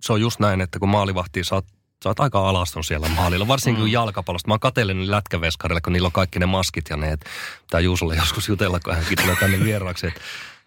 [0.00, 1.66] se on just näin, että kun maalivahtii sä oot,
[2.04, 3.90] sä oot aika alaston siellä maalilla, varsinkin mm.
[3.90, 4.48] jäälkäpallosta.
[4.48, 7.26] Mä oon kateellinen lätkäveskarille, kun niillä on kaikki ne maskit ja ne, että
[7.70, 10.06] tää Juusolle joskus jutella, kun hänkin tulee tänne vieraaksi.
[10.06, 10.20] Että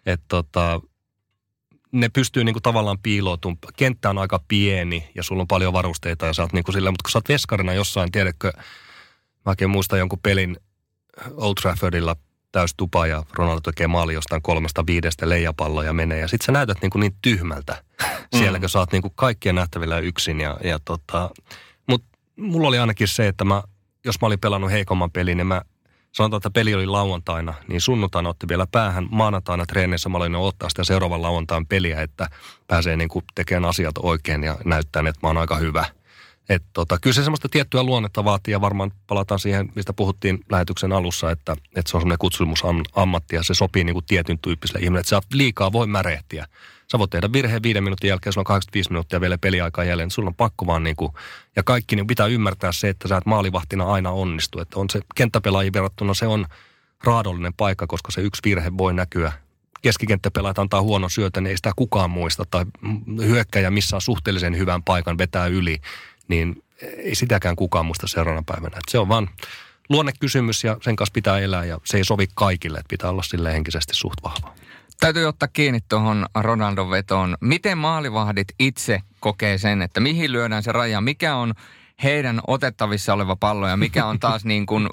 [0.06, 0.80] et tota,
[1.92, 3.58] ne pystyy niinku tavallaan piiloutumaan.
[3.76, 7.02] Kenttä on aika pieni ja sulla on paljon varusteita ja sä oot niinku sillä, mutta
[7.02, 8.52] kun sä oot veskarina jossain, tiedätkö,
[9.44, 10.56] mäkin muistan jonkun pelin
[11.36, 12.16] Old Traffordilla
[12.52, 16.18] täys tupa ja Ronaldo tekee maali jostain kolmesta viidestä leijapalloa ja menee.
[16.18, 17.84] Ja sit sä näytät niinku niin tyhmältä
[18.36, 18.60] siellä, mm.
[18.60, 20.40] kun sä oot niinku kaikkien nähtävillä yksin.
[20.40, 21.30] Ja, ja tota,
[21.86, 23.62] Mutta mulla oli ainakin se, että mä,
[24.04, 25.62] jos mä olin pelannut heikomman pelin, niin mä
[26.12, 29.08] sanotaan, että peli oli lauantaina, niin sunnuntaina otti vielä päähän.
[29.10, 32.28] Maanantaina treenissä mä olin ottaa sitä seuraavan lauantain peliä, että
[32.66, 35.84] pääsee niin kuin tekemään asiat oikein ja näyttää, että mä oon aika hyvä.
[36.48, 40.92] Et tota, kyllä se semmoista tiettyä luonnetta vaatii ja varmaan palataan siihen, mistä puhuttiin lähetyksen
[40.92, 45.00] alussa, että, että se on semmoinen kutsumusammatti ja se sopii niin kuin tietyn tyyppiselle ihmiselle,
[45.00, 46.46] että sä liikaa voi märehtiä.
[46.92, 50.10] Sä voit tehdä virheen viiden minuutin jälkeen, sulla on 85 minuuttia vielä peliaikaa jäljellä, niin
[50.10, 51.12] sulla on pakko vaan niin kuin,
[51.56, 54.60] ja kaikki niin pitää ymmärtää se, että sä et maalivahtina aina onnistu.
[54.60, 56.46] Että on se kenttäpelaajien verrattuna se on
[57.04, 59.32] raadollinen paikka, koska se yksi virhe voi näkyä
[59.82, 62.44] keskikenttäpelaajat antaa huono syötä, niin ei sitä kukaan muista.
[62.50, 62.64] Tai
[63.18, 65.80] hyökkäjä missä suhteellisen hyvän paikan vetää yli,
[66.28, 66.62] niin
[66.96, 68.76] ei sitäkään kukaan muista seuraavana päivänä.
[68.76, 69.30] Et se on vaan
[69.88, 73.52] luonnekysymys ja sen kanssa pitää elää ja se ei sovi kaikille, että pitää olla sille
[73.52, 74.54] henkisesti suht vahva.
[75.00, 77.36] Täytyy ottaa kiinni tuohon Ronaldon vetoon.
[77.40, 81.00] Miten maalivahdit itse kokee sen, että mihin lyödään se raja?
[81.00, 81.54] Mikä on
[82.02, 84.88] heidän otettavissa oleva pallo ja mikä on taas niin kuin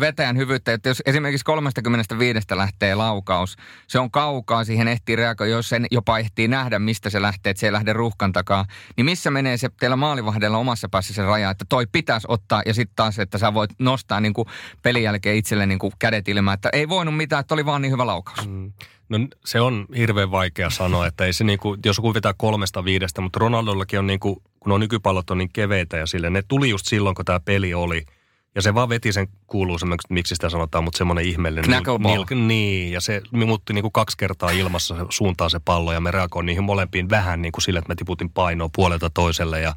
[0.00, 0.72] vetäjän hyvyyttä.
[0.72, 6.18] Että jos esimerkiksi 35 lähtee laukaus, se on kaukaa, siihen ehtii reagoida, jos sen jopa
[6.18, 8.66] ehtii nähdä, mistä se lähtee, että se ei lähde ruuhkan takaa.
[8.96, 12.74] Niin missä menee se teillä maalivahdella omassa päässä se raja, että toi pitäisi ottaa ja
[12.74, 14.48] sitten taas, että sä voit nostaa niin kuin
[14.82, 17.92] pelin jälkeen itselle niin kuin kädet ilmään, että ei voinut mitään, että oli vaan niin
[17.92, 18.48] hyvä laukaus.
[18.48, 18.72] Mm.
[19.08, 23.20] No se on hirveän vaikea sanoa, että ei se niinku, jos joku vetää kolmesta viidestä,
[23.20, 26.86] mutta Ronaldollakin on niinku, kun on nykypallot on niin keveitä ja sille, ne tuli just
[26.86, 28.04] silloin, kun tämä peli oli.
[28.54, 31.70] Ja se vaan veti sen kuuluu semmoinen, miksi sitä sanotaan, mutta semmoinen ihmeellinen.
[31.70, 32.24] Knuckleball.
[32.30, 36.46] Nil, niin, ja se muutti niinku kaksi kertaa ilmassa suuntaan se pallo ja me reagoin
[36.46, 39.74] niihin molempiin vähän niin kuin sille, että me tiputin painoa puolelta toiselle ja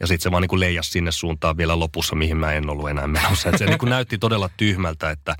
[0.00, 3.06] Ja sitten se vaan niin leijasi sinne suuntaan vielä lopussa, mihin mä en ollut enää
[3.06, 3.48] menossa.
[3.48, 5.36] Et se niin näytti todella tyhmältä, että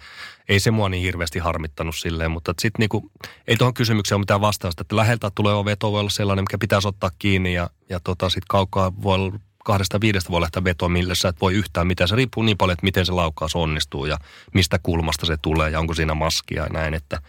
[0.49, 2.31] ei se mua niin hirveästi harmittanut silleen.
[2.31, 3.11] Mutta sitten niin
[3.47, 4.83] ei tuohon kysymykseen ole mitään vastausta.
[4.83, 7.55] Että läheltä tulee veto voi olla sellainen, mikä pitäisi ottaa kiinni.
[7.55, 11.41] Ja, ja tota, sitten kaukaa voi olla kahdesta viidestä voi lähteä vetoa, millä sä et
[11.41, 12.09] voi yhtään mitään.
[12.09, 14.19] Se riippuu niin paljon, että miten se laukaus onnistuu ja
[14.55, 16.95] mistä kulmasta se tulee ja onko siinä maskia ja näin.
[16.95, 17.23] Että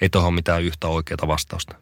[0.00, 1.76] ei tuohon mitään yhtä oikeaa vastausta.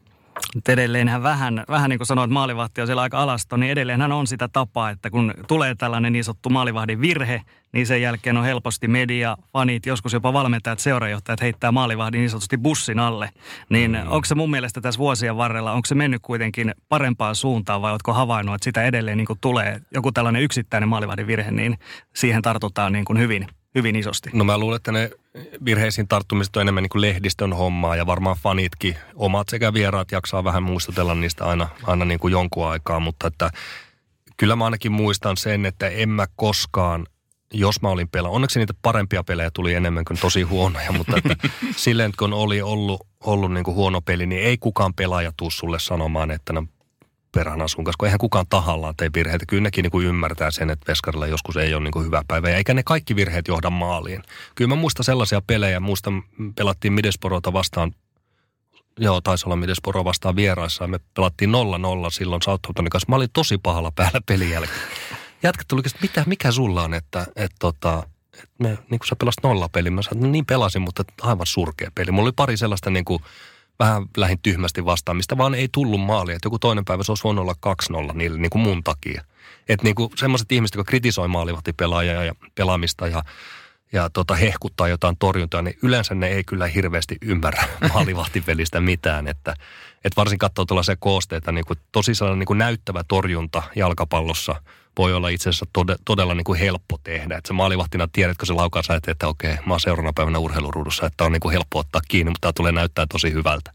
[0.55, 4.27] Mutta edelleenhän vähän, vähän niin kuin sanoit, maalivahti on siellä aika alasto, niin edelleenhän on
[4.27, 8.89] sitä tapaa, että kun tulee tällainen niin sanottu maalivahdin virhe, niin sen jälkeen on helposti
[8.89, 13.31] media, fanit, joskus jopa valmentajat, seurajohtajat heittää maalivahdin niin sanotusti bussin alle.
[13.69, 14.13] Niin mm.
[14.13, 18.13] onko se mun mielestä tässä vuosien varrella, onko se mennyt kuitenkin parempaan suuntaan vai oletko
[18.13, 21.79] havainnut, että sitä edelleen niin kuin tulee joku tällainen yksittäinen maalivahdin virhe, niin
[22.17, 24.31] siihen tartutaan niin kuin hyvin, hyvin isosti?
[24.33, 25.11] No mä luulen, että ne
[25.65, 30.45] virheisiin tarttumiset on enemmän niin kuin lehdistön hommaa ja varmaan fanitkin, omat sekä vieraat jaksaa
[30.45, 33.51] vähän muistutella niistä aina, aina niin kuin jonkun aikaa, mutta että
[34.37, 37.07] kyllä mä ainakin muistan sen, että en mä koskaan
[37.55, 38.31] jos mä olin pelaa.
[38.31, 43.07] Onneksi niitä parempia pelejä tuli enemmän kuin tosi huonoja, mutta että silleen kun oli ollut,
[43.25, 46.67] ollut niin kuin huono peli, niin ei kukaan pelaaja tuu sulle sanomaan, että no
[47.33, 49.47] perhana sun kanssa, kun eihän kukaan tahallaan tee virheitä.
[49.47, 52.49] Kyllä nekin niin kuin ymmärtää sen, että Veskarilla joskus ei ole niin kuin hyvä päivä,
[52.49, 54.23] eikä ne kaikki virheet johda maaliin.
[54.55, 56.23] Kyllä mä muistan sellaisia pelejä, muistan
[56.57, 57.93] pelattiin Midesporota vastaan,
[58.99, 61.55] joo taisi olla Midesporo vastaan vieraissa, me pelattiin 0-0
[62.11, 63.07] silloin Southamptonin kanssa.
[63.09, 64.81] Mä olin tosi pahalla päällä pelin jälkeen.
[65.43, 68.03] Jätkät tuli, että mitä, mikä sulla on, että, että, tota,
[68.35, 69.91] että me, niin kuin sä pelasit nolla peli.
[69.91, 72.11] Mä sanoin, no niin pelasin, mutta aivan surkea peli.
[72.11, 73.23] Mulla oli pari sellaista niin kuin,
[73.81, 76.37] vähän lähin tyhmästi vastaan, mistä vaan ei tullut maalia.
[76.37, 79.25] Että joku toinen päivä se olisi voinut olla 2-0 niille niin kuin mun takia.
[79.69, 83.23] Että niin semmoiset ihmiset, jotka kritisoi maalivahtipelaajia ja pelaamista ja,
[83.93, 87.65] ja tota, hehkuttaa jotain torjuntaa, niin yleensä ne ei kyllä hirveästi ymmärrä
[87.95, 89.29] maalivahtipelistä mitään.
[89.29, 89.55] Että,
[90.05, 94.55] että varsin katsoo tuollaisia koosteita, niin kuin tosi sellainen niin kuin näyttävä torjunta jalkapallossa–
[94.99, 97.37] voi olla itse asiassa tode, todella niin kuin helppo tehdä.
[97.37, 101.25] Että se maalivahtina tiedätkö se laukaa sä että okei, mä oon seuraavana päivänä urheiluruudussa, että
[101.25, 103.73] on niin kuin helppo ottaa kiinni, mutta tämä tulee näyttää tosi hyvältä.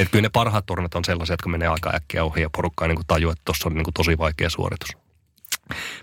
[0.00, 2.96] Että kyllä ne parhaat tornat on sellaisia, jotka menee aika äkkiä ohi ja porukka niin
[2.96, 4.96] kuin että tuossa on niin kuin tosi vaikea suoritus.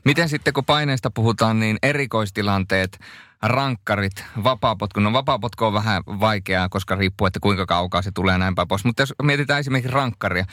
[0.05, 2.99] Miten sitten kun paineesta puhutaan, niin erikoistilanteet,
[3.41, 4.99] rankkarit, vapaapotku.
[4.99, 8.85] No vapaapotku on vähän vaikeaa, koska riippuu, että kuinka kaukaa se tulee näin päin pois.
[8.85, 10.45] Mutta jos mietitään esimerkiksi rankkaria,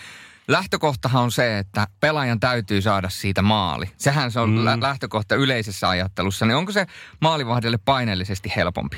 [0.48, 3.90] lähtökohtahan on se, että pelaajan täytyy saada siitä maali.
[3.96, 4.64] Sehän se on mm.
[4.64, 6.46] lähtökohta yleisessä ajattelussa.
[6.46, 6.87] Niin onko se
[7.20, 8.96] maalivahdelle paineellisesti helpompi?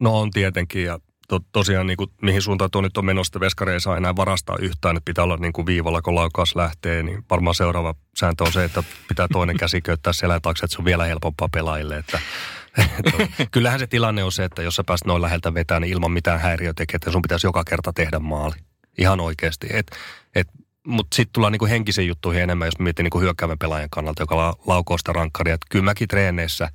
[0.00, 3.72] No on tietenkin ja to, tosiaan niin kuin, mihin suuntaan tuo nyt on menossa, Veskari
[3.72, 7.24] ei saa enää varastaa yhtään, että pitää olla niin kuin viivalla, kun laukaus lähtee, niin
[7.30, 10.84] varmaan seuraava sääntö on se, että pitää toinen käsi köyttää selän taakse, että se on
[10.84, 12.20] vielä helpompaa pelaajille, että
[13.50, 16.40] Kyllähän se tilanne on se, että jos sä pääst noin läheltä vetää, niin ilman mitään
[16.40, 18.54] häiriötekijää, sun pitäisi joka kerta tehdä maali.
[18.98, 19.66] Ihan oikeasti.
[19.70, 19.90] Et
[20.86, 24.54] mutta sitten tullaan niinku henkisiin juttuihin enemmän, jos mietin niinku hyökkäävän pelaajan kannalta, joka la,
[24.66, 25.56] laukoo sitä rankkaria.
[25.70, 26.68] Kyllä mäkin treeneissä,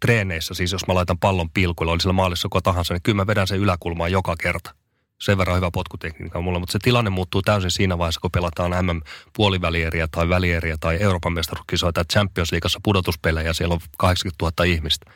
[0.00, 3.26] treeneissä, siis jos mä laitan pallon pilkuille, oli sillä maalissa koko tahansa, niin kyllä mä
[3.26, 4.74] vedän sen yläkulmaan joka kerta.
[5.20, 10.08] Sen verran hyvä potkutekniikka mulla, mutta se tilanne muuttuu täysin siinä vaiheessa, kun pelataan MM-puolivälieriä
[10.10, 15.10] tai välieriä tai Euroopan mestaruuskisoja tai Champions Leagueassa pudotuspelejä, siellä on 80 000 ihmistä.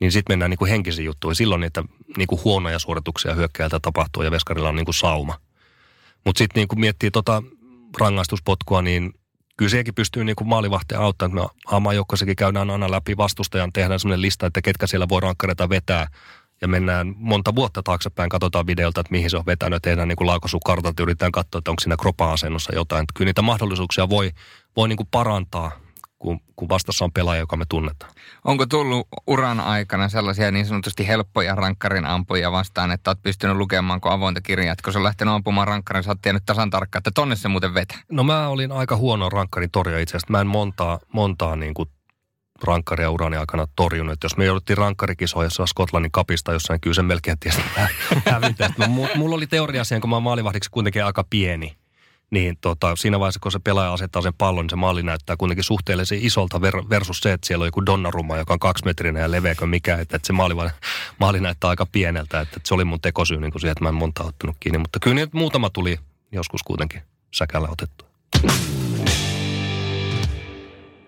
[0.00, 1.36] Niin sitten mennään niin kuin henkisiin juttuihin.
[1.36, 1.84] Silloin niitä
[2.16, 5.40] niin kuin huonoja suorituksia hyökkäjältä tapahtuu ja Veskarilla on niin kuin sauma.
[6.24, 7.42] Mutta sitten niin kun miettii tota
[8.00, 9.12] rangaistuspotkua, niin
[9.56, 11.48] kyllä sekin pystyy niin kuin maalivahteen auttamaan.
[11.52, 16.06] Me Hamajoukkoissakin käydään aina läpi vastustajan, tehdään sellainen lista, että ketkä siellä voi rankkareita vetää.
[16.60, 20.26] Ja mennään monta vuotta taaksepäin, katsotaan videolta, että mihin se on vetänyt, tehdään niin kuin
[20.26, 23.02] laukaisukartat yritetään katsoa, että onko siinä kropa-asennossa jotain.
[23.02, 24.30] Että kyllä niitä mahdollisuuksia voi,
[24.76, 25.70] voi niin kuin parantaa
[26.18, 28.12] kun, kun vastassa on pelaaja, joka me tunnetaan.
[28.44, 34.00] Onko tullut uran aikana sellaisia niin sanotusti helppoja rankkarin ampuja vastaan, että olet pystynyt lukemaan
[34.00, 37.10] kuin avointa kirjaa, että kun sä lähtenyt ampumaan rankkarin, sä oot tiennyt tasan tarkkaan, että
[37.14, 37.98] tonne se muuten vetää?
[38.12, 40.32] No mä olin aika huono rankkarin torja itse asiassa.
[40.32, 41.88] Mä en montaa, montaa niin kuin
[42.64, 44.12] rankkaria urani aikana torjunut.
[44.12, 47.60] Että jos me jouduttiin rankkarikisoissa Skotlannin kapista jossain, kyllä sen melkein tiesi
[48.32, 48.70] hävitä.
[49.14, 51.77] Mulla oli teoria siihen, kun mä maalivahdiksi kuitenkin aika pieni
[52.30, 55.64] niin tota, siinä vaiheessa, kun se pelaaja asettaa sen pallon, niin se maali näyttää kuitenkin
[55.64, 59.68] suhteellisen isolta versus se, että siellä on joku Donnarumma, joka on kaksimetrinen ja leveä kuin
[59.68, 60.54] mikä, että, että se maali,
[61.20, 63.88] maali näyttää aika pieneltä, että, että se oli mun tekosyy niin kuin siihen, että mä
[63.88, 65.98] en monta ottanut kiinni, mutta kyllä nyt muutama tuli
[66.32, 67.02] joskus kuitenkin
[67.34, 68.04] säkällä otettu.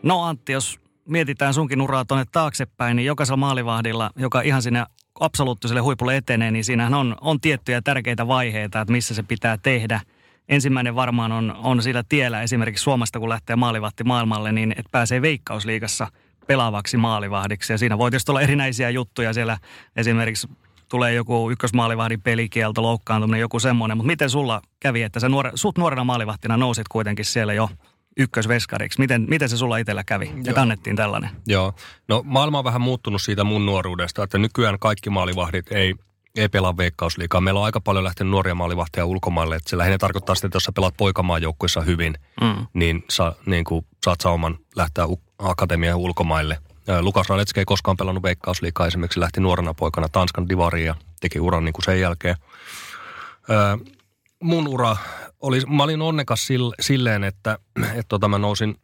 [0.02, 4.84] No Antti, jos mietitään sunkin uraa tuonne taaksepäin, niin jokaisella maalivahdilla, joka ihan sinne
[5.20, 10.00] absoluuttiselle huipulle etenee, niin siinähän on, on tiettyjä tärkeitä vaiheita, että missä se pitää tehdä–
[10.50, 15.22] ensimmäinen varmaan on, on sillä tiellä esimerkiksi Suomesta, kun lähtee maalivahti maailmalle, niin että pääsee
[15.22, 16.08] veikkausliigassa
[16.46, 17.72] pelaavaksi maalivahdiksi.
[17.72, 19.58] Ja siinä voi tietysti olla erinäisiä juttuja siellä
[19.96, 20.48] esimerkiksi
[20.88, 23.96] tulee joku ykkösmaalivahdin pelikielto, loukkaantuminen, joku semmoinen.
[23.96, 27.68] Mutta miten sulla kävi, että sä nuore, sut nuorena maalivahtina nousit kuitenkin siellä jo
[28.16, 29.00] ykkösveskariksi.
[29.00, 30.38] Miten, miten se sulla itsellä kävi, Joo.
[30.48, 31.30] että annettiin tällainen?
[31.46, 31.74] Joo,
[32.08, 35.94] no maailma on vähän muuttunut siitä mun nuoruudesta, että nykyään kaikki maalivahdit ei,
[36.36, 37.40] ei pelaa veikkausliikaa.
[37.40, 40.64] Meillä on aika paljon lähtenyt nuoria maalivahtia ulkomaille, että se lähinnä tarkoittaa sitä, että jos
[40.64, 42.66] sä pelaat poikamaajoukkuissa hyvin, mm.
[42.74, 45.04] niin, sä, niin kuin, saat sauman lähteä
[45.38, 46.58] akatemiaan ulkomaille.
[47.00, 51.64] Lukas Radetski ei koskaan pelannut veikkausliikaa, esimerkiksi lähti nuorena poikana Tanskan divariin ja teki uran
[51.64, 52.36] niin kuin sen jälkeen.
[53.50, 53.76] Öö,
[54.42, 54.96] mun ura
[55.40, 56.48] oli, mä olin onnekas
[56.80, 58.76] silleen, että, että tota, mä nousin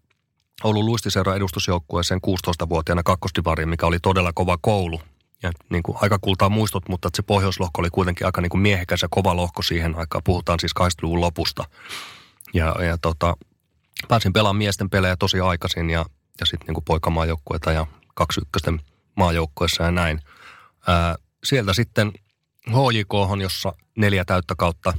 [0.64, 5.00] Oulun luistiseuran edustusjoukkueeseen 16-vuotiaana kakkosdivariin, mikä oli todella kova koulu.
[5.42, 9.02] Ja niin kuin aika kultaa muistot, mutta se pohjoislohko oli kuitenkin aika niin kuin miehekäs
[9.02, 10.24] ja kova lohko siihen aikaan.
[10.24, 11.64] Puhutaan siis 80-luvun lopusta.
[12.54, 13.36] Ja, ja tota,
[14.08, 16.04] pääsin pelaamaan miesten pelejä tosi aikaisin ja,
[16.40, 18.80] ja sitten niin poikamaajoukkueita ja kaksi ykkösten
[19.16, 20.20] maajoukkueessa ja näin.
[20.86, 22.12] Ää, sieltä sitten
[22.68, 24.92] HJK, jossa neljä täyttä kautta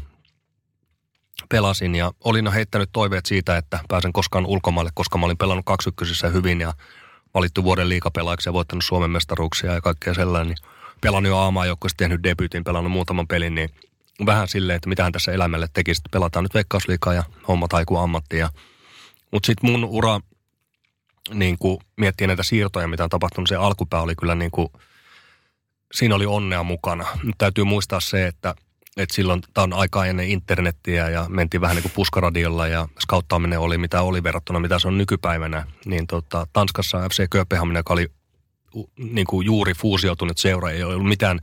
[1.49, 6.29] pelasin ja olin heittänyt toiveet siitä, että pääsen koskaan ulkomaille, koska mä olin pelannut kaksykkösissä
[6.29, 6.73] hyvin ja
[7.33, 10.47] valittu vuoden liikapelaajaksi ja voittanut Suomen mestaruuksia ja kaikkea sellainen.
[10.47, 13.69] Niin pelannut jo aamaa joukkueessa, tehnyt debyytin, pelannut muutaman pelin, niin
[14.25, 16.01] vähän silleen, että mitähän tässä elämälle tekisi.
[16.11, 18.37] Pelataan nyt veikkausliikaa ja homma tai kuin ammatti.
[19.31, 20.19] Mutta sitten mun ura,
[21.33, 24.67] niin kuin miettii näitä siirtoja, mitä on tapahtunut, se alkupää oli kyllä niin kuin,
[25.93, 27.07] siinä oli onnea mukana.
[27.23, 28.55] Nyt täytyy muistaa se, että–
[28.97, 33.59] että silloin, tämä on aikaa ennen internettiä ja mentiin vähän niin kuin puskaradiolla ja skauttaaminen
[33.59, 35.65] oli mitä oli verrattuna mitä se on nykypäivänä.
[35.85, 38.11] Niin tota, Tanskassa FC Kööpenhamina, joka oli
[38.97, 41.39] niin kuin juuri fuusioitunut seura, ei ollut mitään,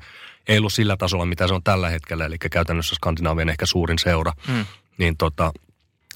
[0.48, 4.32] ei ollut sillä tasolla mitä se on tällä hetkellä, eli käytännössä Skandinaavian ehkä suurin seura.
[4.46, 4.64] Hmm.
[4.98, 5.52] Niin tota,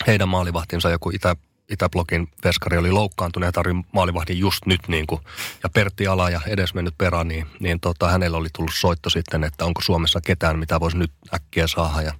[0.07, 1.37] heidän maalivahtinsa joku Itä,
[1.68, 5.20] Itäblogin veskari oli loukkaantunut ja tarvitsi maalivahdin just nyt niin kuin,
[5.62, 9.64] ja Pertti Ala ja edesmennyt perä, niin, niin tota, hänellä oli tullut soitto sitten, että
[9.64, 12.02] onko Suomessa ketään, mitä voisi nyt äkkiä saada.
[12.02, 12.12] Ja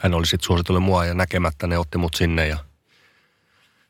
[0.00, 2.56] hän oli sitten suositellut mua ja näkemättä ne otti mut sinne ja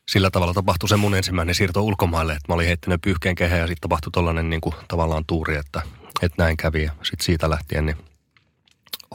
[0.09, 3.67] sillä tavalla tapahtui se mun ensimmäinen siirto ulkomaille, että mä olin heittänyt pyyhkeen kehä ja
[3.67, 5.81] sitten tapahtui tollainen niin kuin, tavallaan tuuri, että,
[6.21, 7.97] että näin kävi ja sitten siitä lähtien niin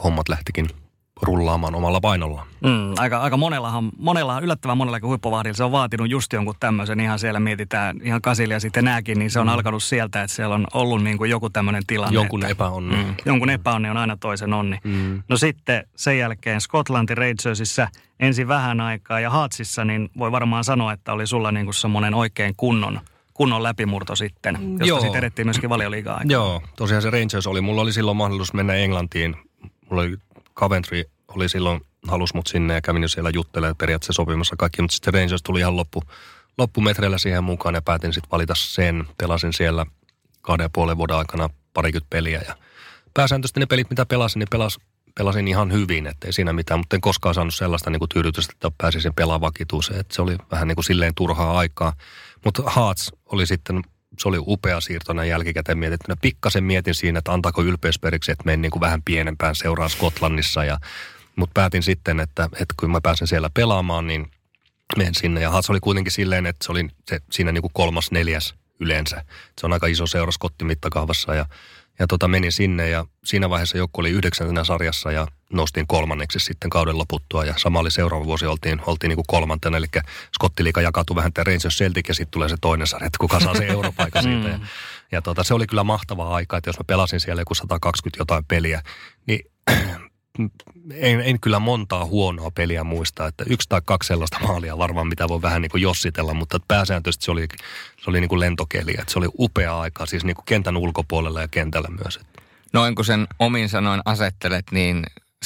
[0.03, 0.69] hommat lähtikin
[1.21, 2.45] rullaamaan omalla painolla.
[2.63, 7.19] Mm, aika, aika monellahan, monellahan, yllättävän monellakin huippuvahdilla se on vaatinut just jonkun tämmöisen, ihan
[7.19, 9.53] siellä mietitään ihan Kasilia sitten nääkin, niin se on mm.
[9.53, 12.15] alkanut sieltä, että siellä on ollut niin kuin joku tämmöinen tilanne.
[12.15, 12.95] Jonkun että, epäonni.
[12.95, 14.77] Mm, jonkun epäonni on aina toisen onni.
[14.83, 15.23] Mm.
[15.29, 17.87] No sitten sen jälkeen Skotlanti Rangersissa
[18.19, 22.13] ensin vähän aikaa ja Haatsissa, niin voi varmaan sanoa, että oli sulla niin kuin semmoinen
[22.13, 22.99] oikein kunnon
[23.33, 24.99] kunnon läpimurto sitten, josta Joo.
[24.99, 26.21] sitten edettiin myöskin valioliigaa.
[26.25, 27.61] Joo, tosiaan se Rangers oli.
[27.61, 29.35] Mulla oli silloin mahdollisuus mennä Englantiin.
[29.89, 30.17] Mulla oli
[30.55, 34.95] Coventry oli silloin, halus mut sinne ja kävin jo siellä juttelemaan periaatteessa sopimassa kaikki, mutta
[34.95, 36.03] sitten Rangers tuli ihan loppu,
[36.57, 39.07] loppumetreillä siihen mukaan ja päätin sitten valita sen.
[39.17, 39.85] Pelasin siellä
[40.41, 42.55] kahden ja puolen vuoden aikana parikymmentä peliä ja
[43.13, 44.77] pääsääntöisesti ne pelit, mitä pelasin, niin pelas,
[45.15, 48.71] pelasin ihan hyvin, ettei siinä mitään, mutta en koskaan saanut sellaista niin kuin tyydytystä, että
[48.77, 49.99] pääsisin pelaamaan vakituuseen.
[49.99, 51.93] Että se oli vähän niin kuin silleen turhaa aikaa.
[52.45, 53.81] Mutta Hearts oli sitten
[54.19, 56.15] se oli upea siirto näin jälkikäteen mietittynä.
[56.21, 60.63] Pikkasen mietin siinä, että antaako ylpeysperiksi, että menen niin kuin vähän pienempään seuraan Skotlannissa.
[60.63, 60.77] Ja,
[61.35, 64.31] mutta päätin sitten, että, että kun mä pääsen siellä pelaamaan, niin
[64.97, 65.41] menen sinne.
[65.41, 69.23] Ja Haas oli kuitenkin silleen, että se oli se, siinä niin kuin kolmas, neljäs yleensä.
[69.59, 71.45] Se on aika iso seura Skottimittakaavassa ja
[71.99, 76.69] ja tota, menin sinne ja siinä vaiheessa joku oli yhdeksäntenä sarjassa ja noustiin kolmanneksi sitten
[76.69, 77.45] kauden loputtua.
[77.45, 79.77] Ja sama oli seuraava vuosi, oltiin, oltiin niin kuin kolmantena.
[79.77, 79.85] Eli
[80.35, 83.55] Skottiliika jakautui vähän tämän Rangers Celtic ja sitten tulee se toinen sarja, että kuka saa
[83.55, 84.49] se europaikan siitä.
[84.49, 84.59] Ja,
[85.11, 88.45] ja tota, se oli kyllä mahtavaa aikaa, että jos mä pelasin siellä joku 120 jotain
[88.45, 88.81] peliä,
[89.27, 89.39] niin
[90.93, 95.27] en, en kyllä montaa huonoa peliä muista, että yksi tai kaksi sellaista maalia varmaan, mitä
[95.27, 97.47] voi vähän niin kuin jossitella, mutta pääsääntöisesti se oli,
[98.03, 101.41] se oli niin kuin lentokeli, että se oli upea aika, siis niin kuin kentän ulkopuolella
[101.41, 102.19] ja kentällä myös.
[102.73, 105.03] Noin kun sen omin sanoin asettelet, niin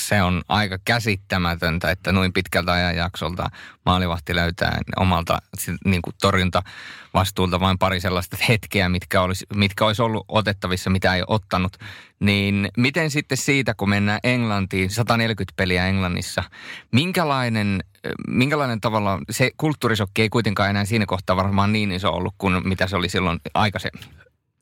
[0.07, 3.49] se on aika käsittämätöntä, että noin pitkältä ajanjaksolta
[3.85, 5.39] maalivahti löytää omalta
[5.85, 11.23] niin kuin torjuntavastuulta vain pari sellaista hetkeä, mitkä olisi, mitkä olisi ollut otettavissa, mitä ei
[11.27, 11.77] ottanut.
[12.19, 16.43] Niin miten sitten siitä, kun mennään Englantiin, 140 peliä Englannissa,
[16.91, 17.83] minkälainen,
[18.27, 22.87] minkälainen tavalla, se kulttuurisokki ei kuitenkaan enää siinä kohtaa varmaan niin iso ollut kuin mitä
[22.87, 24.09] se oli silloin aikaisemmin.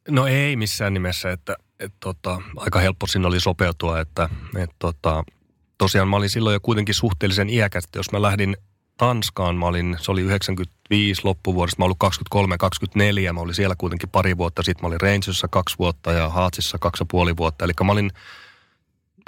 [0.10, 5.24] No ei missään nimessä, että et tota, aika helppo siinä oli sopeutua, että et tota,
[5.78, 8.58] tosiaan mä olin silloin jo kuitenkin suhteellisen iäkäs, jos mä lähdin
[8.98, 14.38] Tanskaan, mä olin, se oli 95 loppuvuodesta, mä olin 23-24, mä olin siellä kuitenkin pari
[14.38, 17.92] vuotta, sitten mä olin Rangersissa kaksi vuotta ja Haatsissa kaksi ja puoli vuotta, eli mä
[17.92, 18.12] olin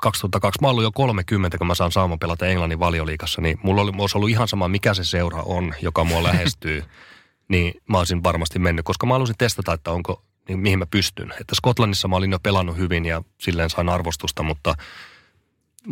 [0.02, 3.92] 2002, mä olin jo 30, kun mä saan saamaan pelata Englannin valioliikassa, niin mulla oli,
[3.98, 6.84] olisi ollut ihan sama, mikä se seura on, joka mua lähestyy,
[7.52, 11.34] niin mä olisin varmasti mennyt, koska mä halusin testata, että onko, niin mihin mä pystyn.
[11.40, 14.76] Että Skotlannissa mä olin jo pelannut hyvin ja silleen sain arvostusta, mutta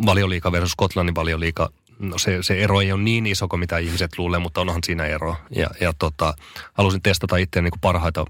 [0.06, 4.18] valioliika versus Skotlannin valioliika, no se, se ero ei ole niin iso kuin mitä ihmiset
[4.18, 5.36] luulee, mutta onhan siinä ero.
[5.50, 6.34] Ja, ja tota,
[6.72, 8.24] halusin testata itseäni niin parhaita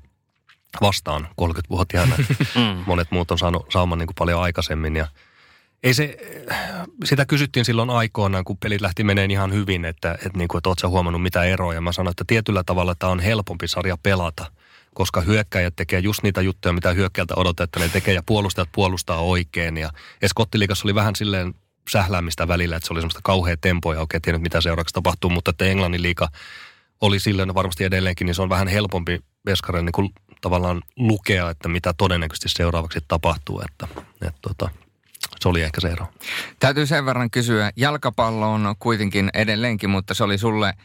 [0.81, 2.17] vastaan 30-vuotiaana.
[2.55, 2.83] Mm.
[2.87, 5.07] Monet muut on saanut sauman niin kuin paljon aikaisemmin ja
[5.83, 6.17] ei se,
[7.05, 10.69] sitä kysyttiin silloin aikoinaan, kun pelit lähti meneen ihan hyvin, että, että, niin kuin, että
[10.69, 11.81] ootko huomannut mitä eroja.
[11.81, 14.53] Mä sanoin, että tietyllä tavalla tämä on helpompi sarja pelata,
[14.99, 19.77] koska hyökkäjät tekee just niitä juttuja, mitä hyökkäältä odotetaan, ne tekee ja puolustajat puolustaa oikein.
[19.77, 19.91] Ja
[20.27, 21.55] Skottiliikassa oli vähän silleen
[21.91, 25.51] sähläämistä välillä, että se oli semmoista kauhea tempoa ja oikein tiennyt, mitä seuraavaksi tapahtuu, mutta
[25.51, 26.29] että Englannin liika
[27.01, 31.93] oli silloin varmasti edelleenkin, niin se on vähän helpompi Veskarin niin tavallaan lukea, että mitä
[31.93, 34.71] todennäköisesti seuraavaksi tapahtuu, että, että tota,
[35.41, 36.07] se oli ehkä se ero.
[36.61, 40.75] Täytyy sen verran kysyä, jalkapallo on kuitenkin edelleenkin, mutta se oli sulle–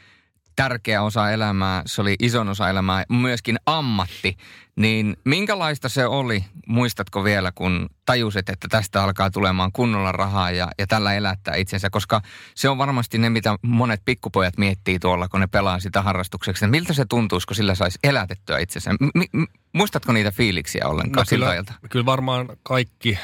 [0.55, 4.37] tärkeä osa elämää, se oli ison osa elämää, myöskin ammatti.
[4.75, 10.67] Niin minkälaista se oli, muistatko vielä, kun tajusit, että tästä alkaa tulemaan kunnolla rahaa ja,
[10.79, 11.89] ja tällä elättää itsensä?
[11.89, 12.21] Koska
[12.55, 16.67] se on varmasti ne, mitä monet pikkupojat miettii tuolla, kun ne pelaa sitä harrastukseksi.
[16.67, 18.93] Miltä se tuntuisi, kun sillä saisi elätettyä itsensä?
[18.93, 19.43] M- m-
[19.73, 21.73] muistatko niitä fiiliksiä ollenkaan no, siltä ajalta?
[21.89, 23.17] Kyllä varmaan kaikki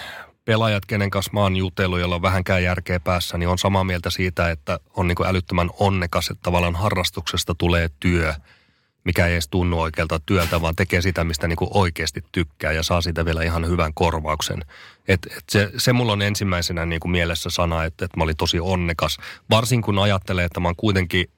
[0.49, 4.09] pelaajat, kenen kanssa mä oon jutellut, jolla on vähänkään järkeä päässä, niin on samaa mieltä
[4.09, 8.33] siitä, että on niin älyttömän onnekas, että tavallaan harrastuksesta tulee työ,
[9.03, 13.01] mikä ei edes tunnu oikealta työltä, vaan tekee sitä, mistä niin oikeasti tykkää ja saa
[13.01, 14.65] siitä vielä ihan hyvän korvauksen.
[15.07, 18.59] Et, et se, se mulla on ensimmäisenä niin mielessä sana, että, että mä olin tosi
[18.59, 19.17] onnekas.
[19.49, 21.29] Varsin kun ajattelee, että mä oon kuitenkin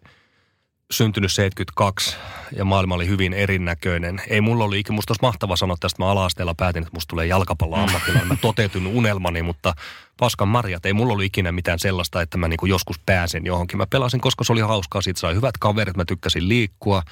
[0.91, 2.17] syntynyt 72
[2.55, 4.21] ja maailma oli hyvin erinäköinen.
[4.27, 7.25] Ei mulla ollut ikinä, musta olisi mahtava sanoa tästä, mä ala-asteella päätin, että musta tulee
[7.25, 8.27] jalkapallo ammattilainen.
[8.27, 9.73] Mä toteutin unelmani, mutta
[10.17, 13.77] paskan marjat, ei mulla ollut ikinä mitään sellaista, että mä niinku joskus pääsen johonkin.
[13.77, 17.03] Mä pelasin, koska se oli hauskaa, siitä sai hyvät kaverit, mä tykkäsin liikkua.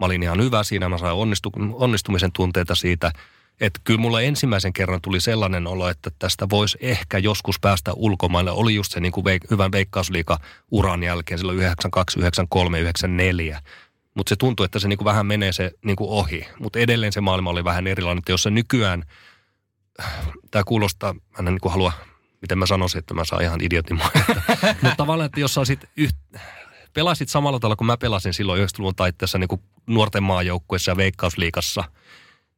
[0.00, 3.12] Mä olin ihan hyvä siinä, mä sain onnistu, onnistumisen tunteita siitä–
[3.60, 8.50] että kyllä mulla ensimmäisen kerran tuli sellainen olo, että tästä voisi ehkä joskus päästä ulkomaille.
[8.50, 10.38] Oli just se niin kuin veik- hyvän veikkausliika
[10.70, 13.62] uran jälkeen silloin 92, 93, 94.
[14.14, 16.46] Mutta se tuntuu, että se niin kuin vähän menee se niin kuin ohi.
[16.60, 18.18] Mutta edelleen se maailma oli vähän erilainen.
[18.18, 19.04] Että jos se nykyään,
[20.50, 21.92] tämä kuulostaa, mä en niin kuin halua,
[22.40, 24.00] miten mä sanoisin, että mä saan ihan idiotin
[24.82, 26.16] Mutta tavallaan, että jos saisit yht,
[26.94, 31.84] pelasit samalla tavalla kuin mä pelasin silloin 90-luvun taitteessa niin kuin nuorten maajoukkuessa ja veikkausliikassa,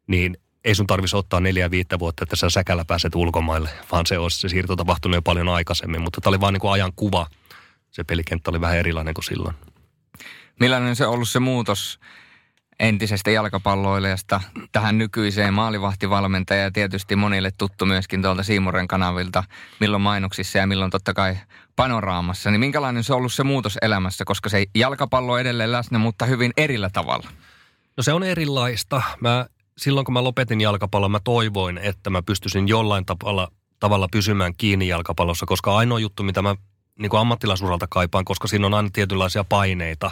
[0.06, 4.18] niin ei sun tarvitsisi ottaa neljä viittä vuotta, että sä säkällä pääset ulkomaille, vaan se
[4.18, 6.02] olisi se siirto tapahtunut jo paljon aikaisemmin.
[6.02, 7.26] Mutta tämä oli vain niin ajan kuva.
[7.90, 9.54] Se pelikenttä oli vähän erilainen kuin silloin.
[10.60, 12.00] Millainen se on ollut se muutos
[12.80, 14.40] entisestä jalkapalloilijasta
[14.72, 19.44] tähän nykyiseen maalivahtivalmentajaan ja tietysti monille tuttu myöskin tuolta Siimoren kanavilta,
[19.80, 21.36] milloin mainoksissa ja milloin totta kai
[21.76, 22.50] panoraamassa.
[22.50, 26.26] Niin minkälainen se on ollut se muutos elämässä, koska se jalkapallo on edelleen läsnä, mutta
[26.26, 27.30] hyvin erillä tavalla?
[27.96, 29.02] No se on erilaista.
[29.20, 29.46] Mä
[29.80, 34.88] silloin kun mä lopetin jalkapallon, mä toivoin, että mä pystyisin jollain tavalla, tavalla pysymään kiinni
[34.88, 36.56] jalkapallossa, koska ainoa juttu, mitä mä
[36.98, 40.10] niin kuin ammattilaisuralta kaipaan, koska siinä on aina tietynlaisia paineita.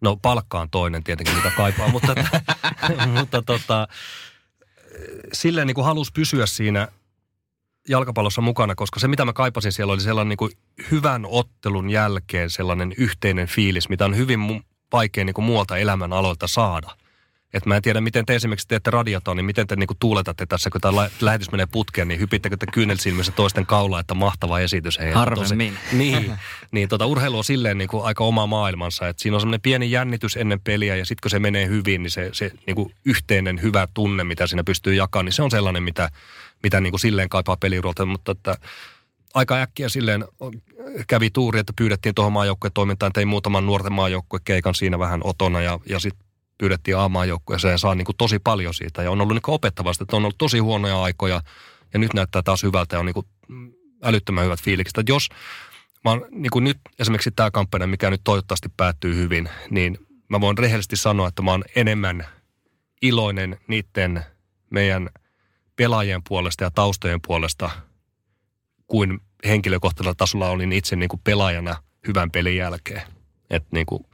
[0.00, 2.14] No palkka on toinen tietenkin, mitä kaipaa, mutta,
[3.18, 3.88] mutta tota,
[5.32, 6.88] silleen niin kuin halusi pysyä siinä
[7.88, 10.52] jalkapallossa mukana, koska se mitä mä kaipasin siellä oli sellainen niin kuin
[10.90, 16.46] hyvän ottelun jälkeen sellainen yhteinen fiilis, mitä on hyvin vaikea niin kuin muualta elämän aloilta
[16.46, 16.90] saada–
[17.54, 20.70] että mä en tiedä, miten te esimerkiksi teette radiota, niin miten te niinku tuuletatte tässä,
[20.70, 24.98] kun tämä lähetys menee putkeen, niin hypittekö te kyynelsilmissä toisten kaulaa, että mahtava esitys.
[24.98, 25.74] Hei, Harvemmin.
[25.74, 26.32] Tosi, niin,
[26.72, 30.36] niin tota, urheilu on silleen niinku aika oma maailmansa, että siinä on semmoinen pieni jännitys
[30.36, 34.24] ennen peliä ja sitten kun se menee hyvin, niin se, se niinku yhteinen hyvä tunne,
[34.24, 36.10] mitä siinä pystyy jakamaan, niin se on sellainen, mitä,
[36.62, 38.56] mitä niinku silleen kaipaa peliurolta, mutta että
[39.34, 40.24] aika äkkiä silleen
[41.06, 43.92] kävi tuuri, että pyydettiin tuohon maajoukkueen toimintaan, tein muutaman nuorten
[44.44, 46.23] keikan siinä vähän otona ja, ja sitten
[46.58, 49.02] pyydettiin A-maajoukkueeseen saa niin kuin tosi paljon siitä.
[49.02, 51.40] Ja on ollut niin opettavasti, että on ollut tosi huonoja aikoja
[51.92, 53.26] ja nyt näyttää taas hyvältä ja on niin kuin
[54.02, 54.98] älyttömän hyvät fiilikset.
[54.98, 55.28] Että jos
[56.04, 59.98] mä oon, niin kuin nyt esimerkiksi tämä kampanja, mikä nyt toivottavasti päättyy hyvin, niin
[60.28, 62.26] mä voin rehellisesti sanoa, että mä oon enemmän
[63.02, 64.24] iloinen niiden
[64.70, 65.10] meidän
[65.76, 67.70] pelaajien puolesta ja taustojen puolesta
[68.86, 71.76] kuin henkilökohtaisella tasolla olin itse niin kuin pelaajana
[72.06, 73.02] hyvän pelin jälkeen.
[73.50, 74.06] Että niin kuin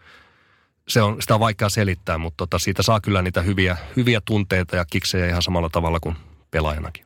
[0.91, 4.76] se on, sitä on vaikea selittää, mutta tota, siitä saa kyllä niitä hyviä, hyviä tunteita
[4.76, 6.16] ja kiksejä ihan samalla tavalla kuin
[6.51, 7.05] pelaajanakin.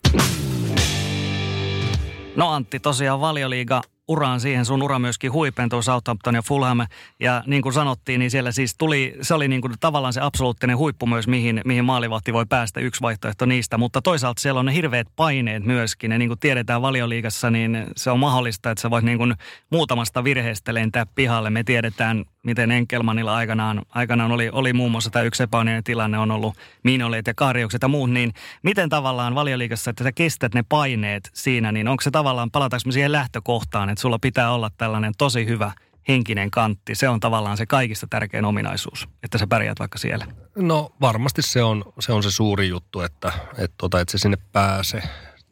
[2.36, 4.64] No Antti, tosiaan valioliiga uraan siihen.
[4.64, 6.78] Sun ura myöskin huipentui Southampton ja Fulham.
[7.20, 10.78] Ja niin kuin sanottiin, niin siellä siis tuli, se oli niin kuin tavallaan se absoluuttinen
[10.78, 13.78] huippu myös, mihin, mihin maalivahti voi päästä, yksi vaihtoehto niistä.
[13.78, 16.12] Mutta toisaalta siellä on ne hirveät paineet myöskin.
[16.12, 19.34] Ja niin kuin tiedetään valioliigassa, niin se on mahdollista, että sä voit niin kuin
[19.70, 21.50] muutamasta virheestä lentää pihalle.
[21.50, 26.30] Me tiedetään miten Enkelmanilla aikanaan, aikanaan oli, oli muun muassa tämä yksi epäonninen tilanne on
[26.30, 28.32] ollut miinoleet ja kaariukset ja muut, niin
[28.62, 33.12] miten tavallaan valioliikassa, että sä kestät ne paineet siinä, niin onko se tavallaan, palataanko siihen
[33.12, 35.72] lähtökohtaan, että sulla pitää olla tällainen tosi hyvä
[36.08, 36.94] henkinen kantti.
[36.94, 40.26] Se on tavallaan se kaikista tärkein ominaisuus, että sä pärjäät vaikka siellä.
[40.56, 44.38] No varmasti se on se, on se suuri juttu, että, että, tota, että se sinne
[44.52, 45.02] pääsee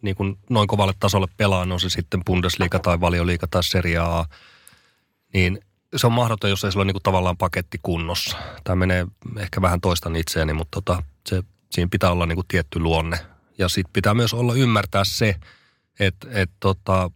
[0.02, 4.24] niin kuin noin kovalle tasolle pelaa, on se sitten Bundesliga tai valioliiga tai Serie A,
[5.34, 5.58] niin
[5.96, 8.36] se on mahdoton, jos ei sulla ole niin kuin tavallaan paketti kunnossa.
[8.64, 9.06] Tämä menee
[9.38, 13.18] ehkä vähän toistan itseäni, mutta tota, se, siinä pitää olla niin kuin tietty luonne.
[13.58, 15.34] Ja sitten pitää myös olla ymmärtää se,
[16.00, 17.10] että, että tota,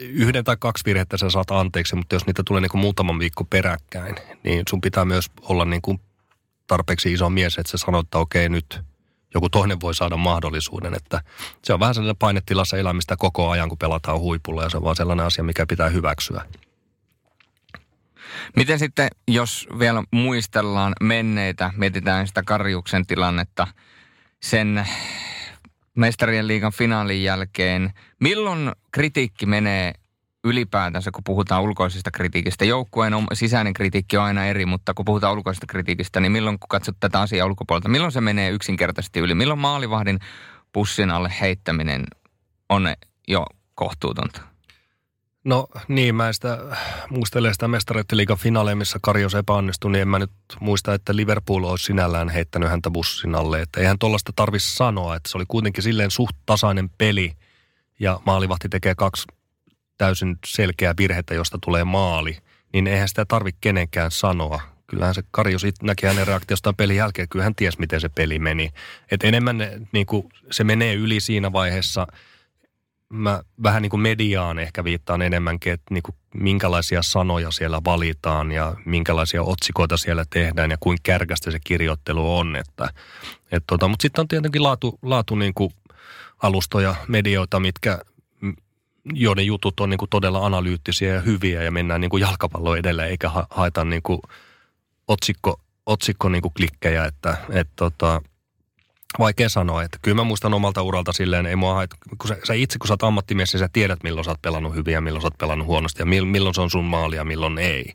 [0.00, 3.44] yhden tai kaksi virhettä sä saat anteeksi, mutta jos niitä tulee niin kuin muutaman viikko
[3.44, 6.00] peräkkäin, niin sun pitää myös olla niin kuin
[6.66, 8.80] tarpeeksi iso mies, että sä sanot, että okei nyt
[9.34, 10.94] joku toinen voi saada mahdollisuuden.
[10.94, 11.20] Että
[11.64, 14.96] se on vähän sellainen painetilassa elämistä koko ajan, kun pelataan huipulla ja se on vaan
[14.96, 16.42] sellainen asia, mikä pitää hyväksyä.
[18.56, 23.66] Miten sitten, jos vielä muistellaan menneitä, mietitään sitä Karjuksen tilannetta,
[24.42, 24.86] sen
[25.94, 29.92] mestarien liigan finaalin jälkeen, milloin kritiikki menee
[30.44, 32.64] ylipäätänsä, kun puhutaan ulkoisesta kritiikistä.
[32.64, 36.96] Joukkueen sisäinen kritiikki on aina eri, mutta kun puhutaan ulkoisesta kritiikistä, niin milloin kun katsot
[37.00, 39.34] tätä asiaa ulkopuolelta, milloin se menee yksinkertaisesti yli?
[39.34, 40.18] Milloin maalivahdin
[40.72, 42.04] pussin alle heittäminen
[42.68, 42.94] on
[43.28, 44.55] jo kohtuutonta?
[45.46, 46.58] No niin, mä sitä
[47.10, 50.30] muistelen sitä mestareiden liigan finaaleja, missä Karjos epäonnistui, niin en mä nyt
[50.60, 53.60] muista, että Liverpool olisi sinällään heittänyt häntä bussin alle.
[53.60, 57.32] Että eihän tuollaista tarvitsisi sanoa, että se oli kuitenkin silleen suht tasainen peli
[58.00, 59.24] ja maalivahti tekee kaksi
[59.98, 62.38] täysin selkeää virhettä, josta tulee maali,
[62.72, 64.60] niin eihän sitä tarvitse kenenkään sanoa.
[64.86, 68.70] Kyllähän se Karjos näki hänen reaktiostaan pelin jälkeen, kyllä hän ties, miten se peli meni.
[69.10, 72.06] Et enemmän niin kuin, se menee yli siinä vaiheessa–
[73.08, 78.52] mä vähän niin kuin mediaan ehkä viittaan enemmänkin, että niin kuin minkälaisia sanoja siellä valitaan
[78.52, 82.56] ja minkälaisia otsikoita siellä tehdään ja kuinka kärkästä se kirjoittelu on.
[82.56, 82.88] Että,
[83.52, 85.70] et tota, mutta sitten on tietenkin laatu, laatu niin kuin
[86.42, 87.98] alustoja, medioita, mitkä,
[89.12, 93.06] joiden jutut on niin kuin todella analyyttisiä ja hyviä ja mennään niin kuin jalkapallo edellä
[93.06, 94.20] eikä ha- haeta niin kuin
[95.08, 98.22] otsikko, otsikko niin kuin klikkejä, että et tota,
[99.18, 102.54] vaikea sanoa, että kyllä mä muistan omalta uralta silleen, ei mua hait, kun sä, sä
[102.54, 105.22] itse kun sä oot ammattimies, niin sä tiedät milloin sä oot pelannut hyvin ja milloin
[105.22, 107.94] sä oot pelannut huonosti ja milloin se on sun maali ja milloin ei.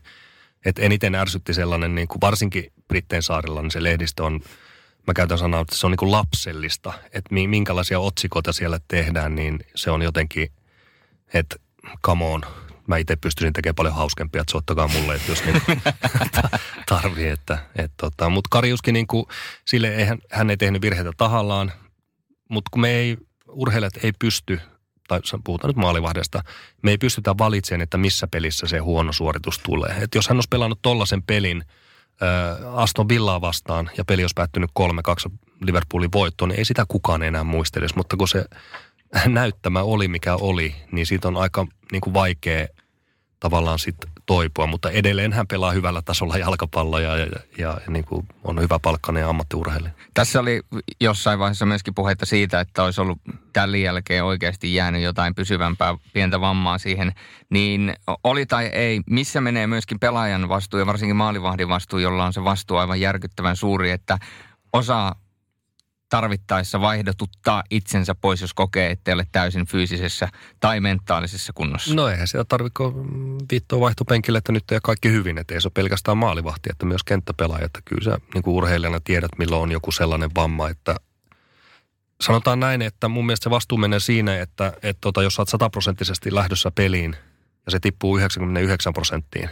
[0.65, 4.39] Et eniten ärsytti sellainen, niin kuin varsinkin Britteen saarella, niin se lehdistö on,
[5.07, 9.59] mä käytän sanaa, että se on niin kuin lapsellista, että minkälaisia otsikoita siellä tehdään, niin
[9.75, 10.51] se on jotenkin,
[11.33, 11.55] että
[12.05, 12.41] come on,
[12.87, 15.81] mä itse pystyisin tekemään paljon hauskempia, että soittakaa mulle, että jos niin
[16.89, 17.27] tarvii.
[17.27, 18.29] Että, et, tota.
[18.29, 19.25] Mutta Karjuskin niin kuin,
[19.65, 21.71] sille ei, hän, ei tehnyt virheitä tahallaan,
[22.49, 23.17] mutta kun me ei,
[23.47, 24.61] urheilijat ei pysty,
[25.07, 26.43] tai puhutaan nyt maalivahdesta,
[26.81, 29.95] me ei pystytä valitsemaan, että missä pelissä se huono suoritus tulee.
[30.01, 31.63] Et jos hän olisi pelannut tollaisen pelin
[32.21, 37.23] äh, Aston Villaa vastaan ja peli olisi päättynyt 3-2 Liverpoolin voittoon, niin ei sitä kukaan
[37.23, 38.45] enää muistelisi, mutta kun se
[39.27, 42.67] näyttämä oli mikä oli, niin siitä on aika niin kuin vaikea
[43.39, 48.27] tavallaan sitten toipua, mutta edelleen hän pelaa hyvällä tasolla jalkapalloa ja, ja, ja, niin kuin
[48.43, 49.91] on hyvä palkkainen ammattiurheilija.
[50.13, 50.61] Tässä oli
[51.01, 53.19] jossain vaiheessa myöskin puhetta siitä, että olisi ollut
[53.53, 57.11] tällä jälkeen oikeasti jäänyt jotain pysyvämpää pientä vammaa siihen,
[57.49, 57.93] niin
[58.23, 62.43] oli tai ei, missä menee myöskin pelaajan vastuu ja varsinkin maalivahdin vastuu, jolla on se
[62.43, 64.17] vastuu aivan järkyttävän suuri, että
[64.73, 65.15] osa
[66.11, 71.93] tarvittaessa vaihdotuttaa itsensä pois, jos kokee, että ei ole täysin fyysisessä tai mentaalisessa kunnossa?
[71.93, 72.83] No eihän siellä tarvitse
[73.51, 77.03] viittoa vaihtopenkille, että nyt ei kaikki hyvin, että ei se ole pelkästään maalivahti, että myös
[77.03, 80.95] kenttäpelaaja, että kyllä sä niin kuin urheilijana tiedät, milloin on joku sellainen vamma, että
[82.21, 85.49] sanotaan näin, että mun mielestä se vastuu menee siinä, että, että tota, jos sä oot
[85.49, 87.15] sataprosenttisesti lähdössä peliin
[87.65, 89.49] ja se tippuu 99 prosenttiin,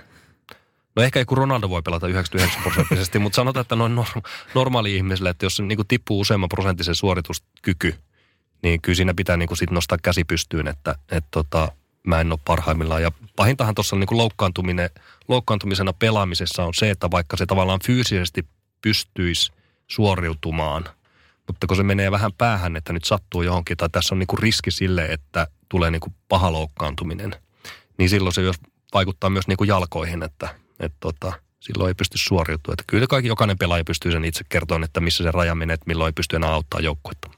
[0.96, 4.06] No ehkä kun Ronaldo voi pelata 99 prosenttisesti, mutta sanotaan, että noin
[4.56, 7.96] normaali ihmiselle, että jos niin tippuu useamman prosenttisen suorituskyky,
[8.64, 11.72] niin kyllä siinä pitää niin sit nostaa käsi pystyyn, että, että tota,
[12.08, 13.02] mä en ole parhaimmillaan.
[13.02, 14.90] Ja pahintahan tuossa niin loukkaantuminen,
[15.28, 18.48] loukkaantumisena pelaamisessa on se, että vaikka se tavallaan fyysisesti
[18.82, 19.52] pystyisi
[19.88, 20.86] suoriutumaan,
[21.48, 24.40] mutta kun se menee vähän päähän, että nyt sattuu johonkin, tai tässä on niin kuin
[24.40, 27.36] riski sille, että tulee niin kuin paha loukkaantuminen,
[27.98, 28.42] niin silloin se
[28.94, 32.73] vaikuttaa myös niin kuin jalkoihin, että että tota, silloin ei pysty suoriutumaan.
[32.73, 35.88] Että kyllä kaikki, jokainen pelaaja pystyy sen itse kertomaan, että missä se raja menee, että
[35.88, 37.30] milloin ei pysty enää auttaa joukkuetta.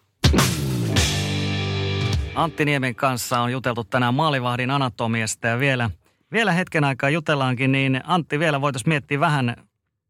[2.35, 5.89] Antti Niemen kanssa on juteltu tänään maalivahdin anatomiasta ja vielä,
[6.31, 9.55] vielä hetken aikaa jutellaankin, niin Antti vielä voitaisiin miettiä vähän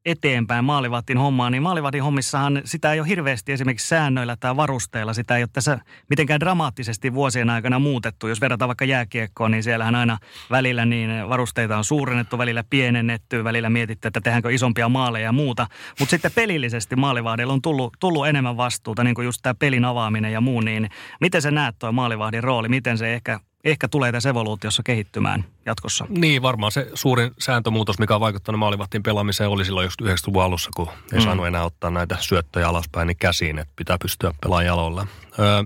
[0.06, 5.14] eteenpäin maalivahtin hommaa, niin maalivahtin hommissahan sitä ei ole hirveästi esimerkiksi säännöillä tai varusteilla.
[5.14, 5.80] Sitä ei ole tässä
[6.10, 8.28] mitenkään dramaattisesti vuosien aikana muutettu.
[8.28, 10.18] Jos verrataan vaikka jääkiekkoon, niin siellähän aina
[10.52, 15.68] välillä niin varusteita on suurennettu, välillä pienennetty, välillä mietitty, että tehdäänkö isompia maaleja ja muuta.
[16.00, 20.32] Mutta sitten pelillisesti maalivahdilla on tullut, tullut enemmän vastuuta, niin kuin just tämä pelin avaaminen
[20.32, 20.62] ja muu.
[20.62, 20.90] Niin
[21.22, 22.70] miten se näet tuo maalivahdin rooli?
[22.70, 26.06] Miten se ehkä ehkä tulee tässä evoluutiossa kehittymään jatkossa.
[26.10, 30.70] Niin, varmaan se suurin sääntömuutos, mikä on vaikuttanut maalivahtiin pelaamiseen, oli silloin just 90-luvun alussa,
[30.76, 31.24] kun ei mm.
[31.24, 35.08] saanut enää ottaa näitä syöttöjä alaspäin niin käsiin, että pitää pystyä pelaamaan jaloilla.
[35.40, 35.64] Öö,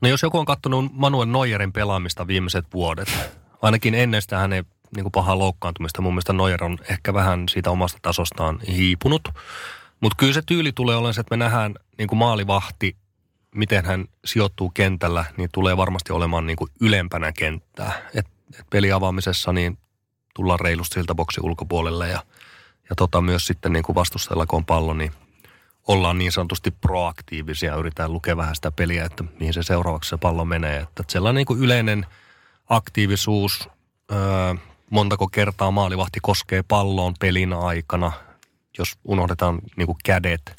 [0.00, 3.08] no jos joku on katsonut Manuel Neuerin pelaamista viimeiset vuodet,
[3.62, 4.62] ainakin ennen sitä hän ei
[4.96, 6.02] niin kuin pahaa loukkaantumista.
[6.02, 9.28] Mun mielestä Neuer on ehkä vähän siitä omasta tasostaan hiipunut.
[10.00, 12.96] Mutta kyllä se tyyli tulee olemaan se, että me nähdään niin kuin maalivahti
[13.54, 17.92] miten hän sijoittuu kentällä, niin tulee varmasti olemaan niin kuin ylempänä kenttää.
[18.14, 18.26] Et,
[18.58, 19.78] et peliavaamisessa niin
[20.34, 22.22] tullaan reilusti siltä boksin ulkopuolelle ja,
[22.90, 25.12] ja tota myös sitten niin kuin vastustajalla, kun on pallo, niin
[25.88, 30.44] ollaan niin sanotusti proaktiivisia, yritetään lukea vähän sitä peliä, että mihin se seuraavaksi se pallo
[30.44, 30.78] menee.
[30.78, 32.06] Että sellainen niin kuin yleinen
[32.68, 33.68] aktiivisuus,
[34.12, 34.54] öö,
[34.90, 38.12] montako kertaa maalivahti koskee palloon pelin aikana,
[38.78, 40.56] jos unohdetaan niin kuin kädet,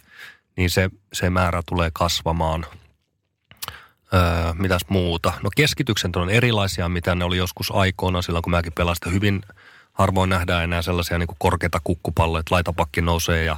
[0.58, 2.66] niin se, se määrä tulee kasvamaan–
[4.14, 5.34] Öö, mitäs muuta?
[5.44, 9.42] No keskitykset on erilaisia, mitä ne oli joskus aikoina silloin, kun mäkin pelasin hyvin.
[9.94, 13.58] Harvoin nähdään enää sellaisia niin korkeita kukkupalloja, että laitapakki nousee ja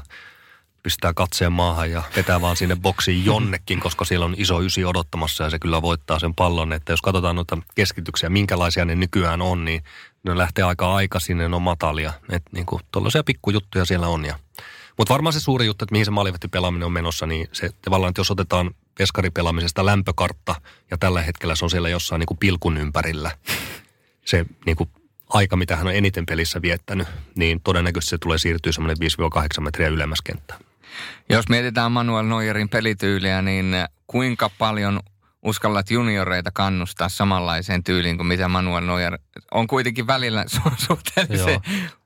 [0.84, 5.44] pistää katseen maahan ja vetää vaan sinne boksiin jonnekin, koska siellä on iso ysi odottamassa
[5.44, 6.74] ja se kyllä voittaa sen pallon.
[6.74, 9.84] Että jos katsotaan noita keskityksiä, minkälaisia ne nykyään on, niin
[10.24, 12.14] ne lähtee aika aikaisin, ne on matalia.
[12.30, 14.26] Että niin kuin tuollaisia pikkujuttuja siellä on.
[14.26, 14.40] Ja.
[14.98, 18.10] Mutta varmaan se suuri juttu, että mihin se maalivahti pelaaminen on menossa, niin se tavallaan,
[18.10, 20.56] että jos otetaan veskaripelaamisesta lämpökartta
[20.92, 23.32] ja tällä hetkellä se on siellä jossain niin kuin pilkun ympärillä.
[24.26, 24.90] Se niin kuin
[25.30, 28.98] aika, mitä hän on eniten pelissä viettänyt, niin todennäköisesti se tulee siirtyä semmoinen
[29.60, 30.60] 5-8 metriä ylemmäs kenttään.
[31.30, 33.76] Jos mietitään Manuel Neuerin pelityyliä, niin
[34.08, 35.00] kuinka paljon
[35.46, 39.20] uskallat junioreita kannustaa samanlaiseen tyyliin kuin mitä Manuel Neuer
[39.52, 41.60] on kuitenkin välillä su- suhteellisen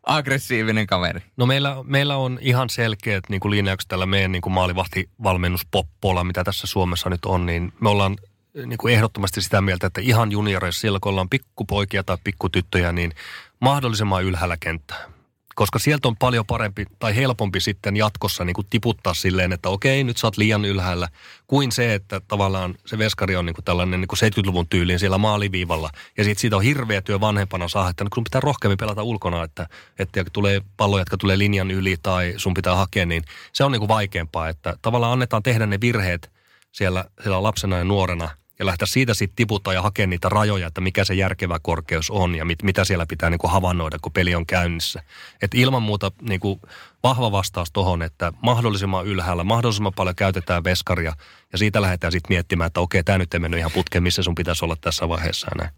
[0.03, 1.21] aggressiivinen kaveri.
[1.37, 6.43] No meillä, meillä on ihan selkeät niin kuin linjaukset tällä meidän niin kuin maalivahtivalmennuspoppolla, mitä
[6.43, 8.17] tässä Suomessa nyt on, niin me ollaan
[8.65, 13.11] niin kuin ehdottomasti sitä mieltä, että ihan junioreissa, silloin kun ollaan pikkupoikia tai pikkutyttöjä, niin
[13.59, 15.18] mahdollisimman ylhäällä kenttää
[15.59, 20.03] koska sieltä on paljon parempi tai helpompi sitten jatkossa niin kuin tiputtaa silleen, että okei,
[20.03, 21.07] nyt sä oot liian ylhäällä,
[21.47, 25.17] kuin se, että tavallaan se veskari on niin kuin tällainen niin kuin 70-luvun tyyliin siellä
[25.17, 25.89] maaliviivalla.
[26.17, 29.67] Ja sitten siitä on hirveä työ vanhempana saa, että sun pitää rohkeammin pelata ulkona, että,
[29.99, 33.79] että tulee palloja, jotka tulee linjan yli tai sun pitää hakea, niin se on niin
[33.79, 36.31] kuin vaikeampaa, että tavallaan annetaan tehdä ne virheet
[36.71, 38.29] siellä, siellä lapsena ja nuorena–
[38.59, 42.35] ja lähteä siitä sitten tiputtaa ja hakea niitä rajoja, että mikä se järkevä korkeus on
[42.35, 45.03] ja mit, mitä siellä pitää niin kuin havainnoida, kun peli on käynnissä.
[45.41, 46.59] Et ilman muuta niin kuin
[47.03, 51.13] vahva vastaus tuohon, että mahdollisimman ylhäällä, mahdollisimman paljon käytetään veskaria
[51.51, 54.35] ja siitä lähdetään sitten miettimään, että okei, tämä nyt ei mennyt ihan putkeen, missä sun
[54.35, 55.69] pitäisi olla tässä vaiheessa näin.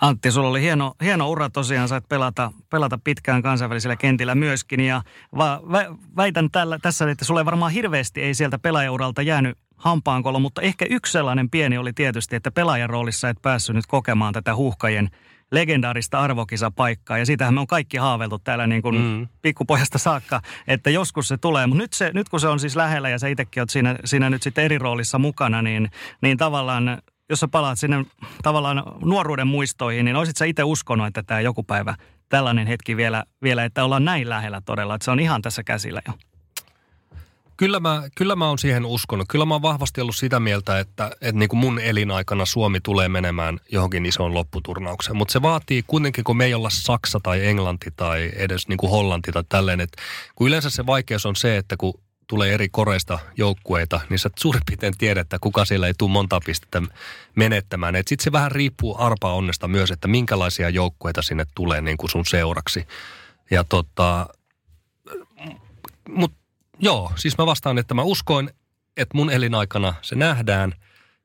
[0.00, 4.80] Antti, sulla oli hieno, hieno ura tosiaan, sait pelata, pelata pitkään kansainvälisellä kentillä myöskin.
[4.80, 5.02] Ja
[5.36, 5.86] va, vä,
[6.16, 11.12] väitän tällä, tässä, että sulle varmaan hirveästi ei sieltä pelaajauralta jäänyt hampaankolo, mutta ehkä yksi
[11.12, 15.10] sellainen pieni oli tietysti, että pelaajan roolissa et päässyt nyt kokemaan tätä huuhkajien
[15.52, 17.18] legendaarista arvokisapaikkaa.
[17.18, 19.28] Ja siitähän me on kaikki haaveltu täällä niin kuin mm.
[19.42, 21.66] pikkupojasta saakka, että joskus se tulee.
[21.66, 24.30] Mutta nyt, se, nyt kun se on siis lähellä ja sä itsekin oot siinä, siinä
[24.30, 26.98] nyt sitten eri roolissa mukana, niin, niin tavallaan
[27.30, 28.04] jos sä palaat sinne
[28.42, 31.94] tavallaan nuoruuden muistoihin, niin olisit sä itse uskonut, että tämä joku päivä
[32.28, 36.02] tällainen hetki vielä, vielä, että ollaan näin lähellä todella, että se on ihan tässä käsillä
[36.08, 36.14] jo.
[37.56, 39.28] Kyllä mä, kyllä mä oon siihen uskonut.
[39.28, 43.08] Kyllä mä oon vahvasti ollut sitä mieltä, että, että niin kuin mun elinaikana Suomi tulee
[43.08, 45.16] menemään johonkin isoon lopputurnaukseen.
[45.16, 48.90] Mutta se vaatii kuitenkin, kun me ei olla Saksa tai Englanti tai edes niin kuin
[48.90, 49.80] Hollanti tai tälleen.
[49.80, 50.02] Että
[50.34, 51.94] kun yleensä se vaikeus on se, että kun
[52.26, 56.40] tulee eri koreista joukkueita, niin sä suurin piirtein tiedät, että kuka siellä ei tule monta
[56.44, 56.82] pistettä
[57.36, 57.94] menettämään.
[57.96, 62.26] Sitten se vähän riippuu arpa onnesta myös, että minkälaisia joukkueita sinne tulee niin kuin sun
[62.26, 62.86] seuraksi.
[63.50, 64.26] Ja tota,
[66.08, 66.41] mutta
[66.82, 68.50] Joo, siis mä vastaan, että mä uskoin,
[68.96, 70.74] että mun elinaikana se nähdään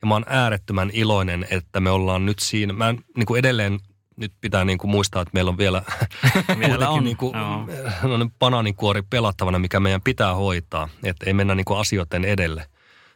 [0.01, 2.73] ja mä oon äärettömän iloinen, että me ollaan nyt siinä.
[2.73, 3.79] Mä niin kuin edelleen
[4.17, 5.83] nyt pitää niin kuin muistaa, että meillä on vielä,
[6.59, 7.03] vielä on.
[7.03, 8.29] Niin kuin, no.
[8.39, 12.65] banaaninkuori pelattavana, mikä meidän pitää hoitaa, että ei mennä niin kuin asioiden edelle.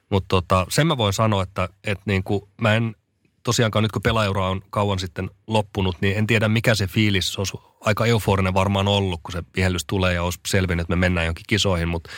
[0.09, 2.95] Mutta tota, sen mä voin sanoa, että, että niin kuin mä en
[3.43, 7.57] tosiaankaan nyt kun pelaajaura on kauan sitten loppunut, niin en tiedä mikä se fiilis olisi
[7.81, 11.45] aika euforinen varmaan ollut, kun se vihellys tulee ja olisi selvinnyt, että me mennään jonkin
[11.47, 12.09] kisoihin, mutta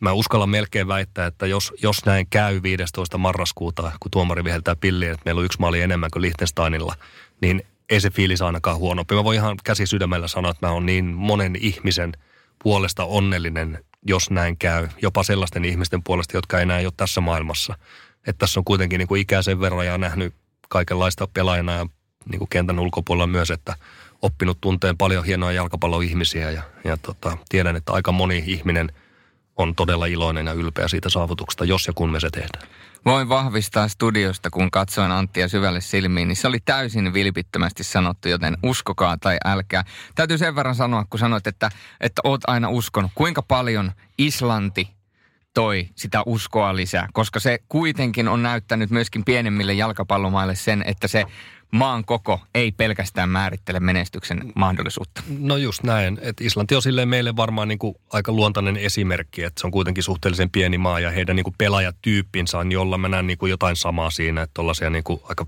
[0.00, 3.18] mä uskallan melkein väittää, että jos, jos näin käy 15.
[3.18, 6.94] marraskuuta, kun tuomari viheltää pilliin, että meillä on yksi maali enemmän kuin Liechtensteinilla,
[7.40, 9.14] niin ei se fiilis ainakaan huonompi.
[9.14, 12.12] Mä voin ihan käsi sydämellä sanoa, että mä oon niin monen ihmisen
[12.62, 14.88] puolesta onnellinen, jos näin käy.
[15.02, 17.78] Jopa sellaisten ihmisten puolesta, jotka ei enää ole tässä maailmassa.
[18.26, 20.34] Että tässä on kuitenkin niin kuin ikää sen verran ja nähnyt
[20.74, 21.86] kaikenlaista pelaajana ja
[22.30, 23.74] niin kuin kentän ulkopuolella myös, että
[24.22, 28.92] oppinut tunteen paljon hienoja jalkapalloihmisiä ja, ja tota, tiedän, että aika moni ihminen
[29.56, 32.68] on todella iloinen ja ylpeä siitä saavutuksesta, jos ja kun me se tehdään.
[33.04, 38.56] Voin vahvistaa studiosta, kun katsoin Anttia syvälle silmiin, niin se oli täysin vilpittömästi sanottu, joten
[38.62, 39.84] uskokaa tai älkää.
[40.14, 41.70] Täytyy sen verran sanoa, kun sanoit, että,
[42.00, 43.10] että oot aina uskonut.
[43.14, 44.93] Kuinka paljon Islanti
[45.54, 51.24] toi sitä uskoa lisää, koska se kuitenkin on näyttänyt myöskin pienemmille jalkapallomaille sen, että se
[51.70, 55.22] maan koko ei pelkästään määrittele menestyksen mahdollisuutta.
[55.38, 59.60] No just näin, että Islanti on silleen meille varmaan niin kuin aika luontainen esimerkki, että
[59.60, 63.26] se on kuitenkin suhteellisen pieni maa ja heidän niin kuin pelaajatyyppinsä on, jolla mä näen
[63.26, 65.46] niin kuin jotain samaa siinä, että tuollaisia niin kuin aika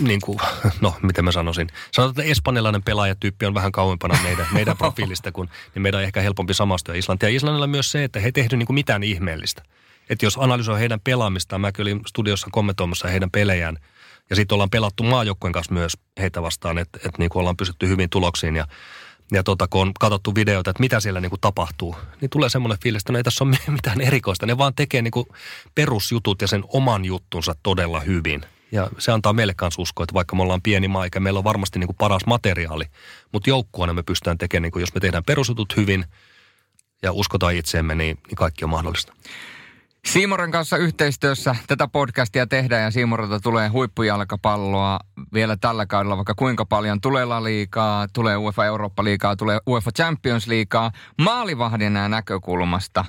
[0.00, 0.38] niin kuin,
[0.80, 5.48] no miten mä sanoisin, sanotaan, että espanjalainen pelaajatyyppi on vähän kauempana meidän, meidän profiilista, kun
[5.74, 7.28] niin meidän on ehkä helpompi samastua Islantia.
[7.28, 9.62] Islannilla myös se, että he ei tehnyt niin kuin mitään ihmeellistä.
[10.10, 13.78] Että jos analysoi heidän pelaamistaan, mä olin studiossa kommentoimassa heidän pelejään,
[14.30, 17.88] ja sitten ollaan pelattu maajoukkueen kanssa myös heitä vastaan, että, että niin kuin ollaan pysytty
[17.88, 18.66] hyvin tuloksiin ja
[19.32, 22.78] ja tota, kun on katsottu videoita, että mitä siellä niin kuin tapahtuu, niin tulee semmoinen
[22.82, 24.46] fiilis, että no ei tässä ole mitään erikoista.
[24.46, 25.26] Ne vaan tekee niin kuin
[25.74, 28.42] perusjutut ja sen oman juttunsa todella hyvin.
[28.72, 31.44] Ja se antaa meille kanssa uskoa, että vaikka me ollaan pieni maa, eikä meillä on
[31.44, 32.84] varmasti niin kuin paras materiaali,
[33.32, 36.04] mutta joukkueena me pystytään tekemään, niin kuin jos me tehdään perusjutut hyvin
[37.02, 39.12] ja uskotaan itseemme, niin, niin kaikki on mahdollista.
[40.06, 45.00] Siimoren kanssa yhteistyössä tätä podcastia tehdään ja Siimorelta tulee huippujalkapalloa
[45.34, 47.00] vielä tällä kaudella vaikka kuinka paljon.
[47.00, 50.90] Tulee La Liigaa, tulee UEFA Eurooppa-liigaa, tulee UEFA Champions-liigaa.
[51.18, 53.04] Maalivahdin näkökulmasta.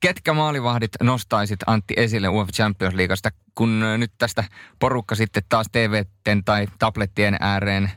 [0.00, 4.44] Ketkä maalivahdit nostaisit Antti esille UEFA Champions Leagueasta, kun nyt tästä
[4.78, 6.04] porukka sitten taas TV
[6.44, 7.90] tai tablettien ääreen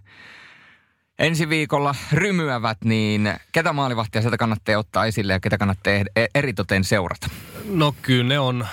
[1.21, 6.83] ensi viikolla rymyävät, niin ketä maalivahtia sieltä kannattaa ottaa esille ja ketä kannattaa e- eritoten
[6.83, 7.27] seurata?
[7.65, 8.67] No kyllä ne on,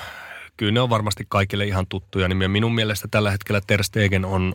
[0.56, 2.28] kyllä ne on varmasti kaikille ihan tuttuja.
[2.28, 4.54] Niin minun mielestä tällä hetkellä Ter Stegen on,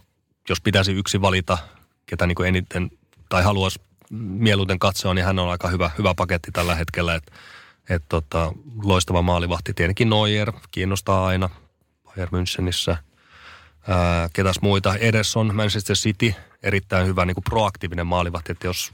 [0.50, 1.58] jos pitäisi yksi valita,
[2.06, 2.92] ketä niin eniten
[3.30, 3.82] tai haluaisi
[4.20, 7.16] mieluiten katsoa, niin hän on aika hyvä, hyvä paketti tällä hetkellä.
[7.16, 7.32] Että
[7.90, 8.54] et tota,
[8.84, 9.74] loistava maalivahti.
[9.74, 11.50] Tietenkin Neuer kiinnostaa aina
[12.06, 12.98] Bayern Münchenissä.
[13.88, 14.96] Ää, ketäs muita?
[14.96, 18.92] Ederson, Manchester City, erittäin hyvä niin kuin proaktiivinen maalivahti, että jos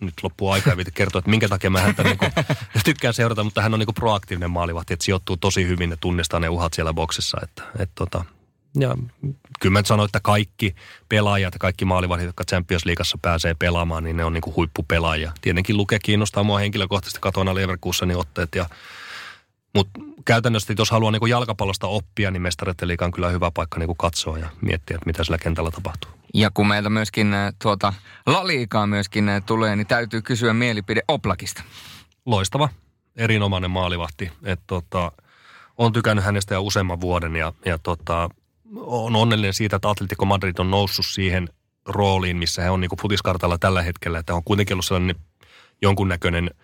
[0.00, 2.32] nyt loppuu aika ja kertoa, että minkä takia mä häntä niin kuin,
[2.84, 6.40] tykkään seurata, mutta hän on niin kuin proaktiivinen maalivahti, että sijoittuu tosi hyvin ja tunnistaa
[6.40, 7.38] ne uhat siellä boksissa.
[7.42, 8.24] Että, että tota,
[8.74, 8.96] ja
[9.60, 10.74] kyllä mä sanoin, että kaikki
[11.08, 15.32] pelaajat ja kaikki maalivahdit, jotka Champions Leagueassa pääsee pelaamaan, niin ne on niin kuin huippupelaajia.
[15.40, 18.66] Tietenkin Luke kiinnostaa mua henkilökohtaisesti, katoin Leverkusenin otteet ja
[19.74, 23.96] mutta käytännössä, jos haluaa niin jalkapallosta oppia, niin mestareiden liiga on kyllä hyvä paikka niin
[23.98, 26.10] katsoa ja miettiä, että mitä sillä kentällä tapahtuu.
[26.34, 27.92] Ja kun meiltä myöskin äh, tuota,
[28.26, 31.62] La Liigaa myöskin äh, tulee, niin täytyy kysyä mielipide Oplakista.
[32.26, 32.68] Loistava,
[33.16, 34.32] erinomainen maalivahti.
[34.44, 35.12] Et, tota,
[35.78, 38.28] on tykännyt hänestä jo useamman vuoden ja, ja tota,
[38.76, 41.48] on onnellinen siitä, että Atletico Madrid on noussut siihen
[41.86, 44.18] rooliin, missä he on niin futiskartalla tällä hetkellä.
[44.18, 45.16] Että on kuitenkin ollut sellainen
[45.82, 46.50] jonkunnäköinen–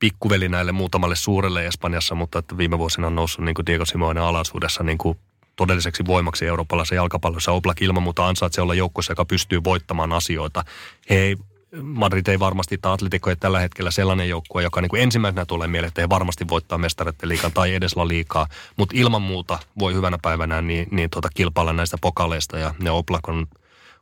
[0.00, 4.20] pikkuveli näille muutamalle suurelle Espanjassa, mutta että viime vuosina on noussut niin kuin Diego Simone
[4.20, 5.18] alaisuudessa niin kuin
[5.56, 7.52] todelliseksi voimaksi eurooppalaisessa jalkapallossa.
[7.52, 10.64] Oblak ilman muuta ansaitsee olla joukkueessa, joka pystyy voittamaan asioita.
[11.10, 11.36] He ei,
[11.82, 15.68] Madrid ei varmasti, tai Atletico ei tällä hetkellä sellainen joukkue, joka niin kuin ensimmäisenä tulee
[15.68, 18.46] mieleen, että he varmasti voittaa mestareiden liikan tai edes la liikaa,
[18.76, 23.28] mutta ilman muuta voi hyvänä päivänä niin, niin tuota, kilpailla näistä pokaleista ja ne Oblak
[23.28, 23.46] on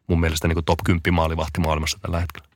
[0.06, 2.48] mun mielestä niin kuin top 10 maalivahti maailmassa tällä hetkellä.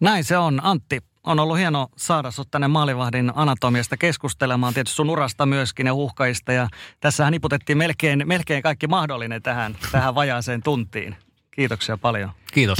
[0.00, 0.60] Näin se on.
[0.62, 5.94] Antti, on ollut hieno saada sinut tänne maalivahdin anatomiasta keskustelemaan, tietysti sun urasta myöskin ja
[5.94, 6.52] uhkaista.
[6.52, 6.68] Ja
[7.00, 11.16] tässähän niputettiin melkein, melkein kaikki mahdollinen tähän, tähän vajaaseen tuntiin.
[11.50, 12.30] Kiitoksia paljon.
[12.52, 12.78] Kiitos.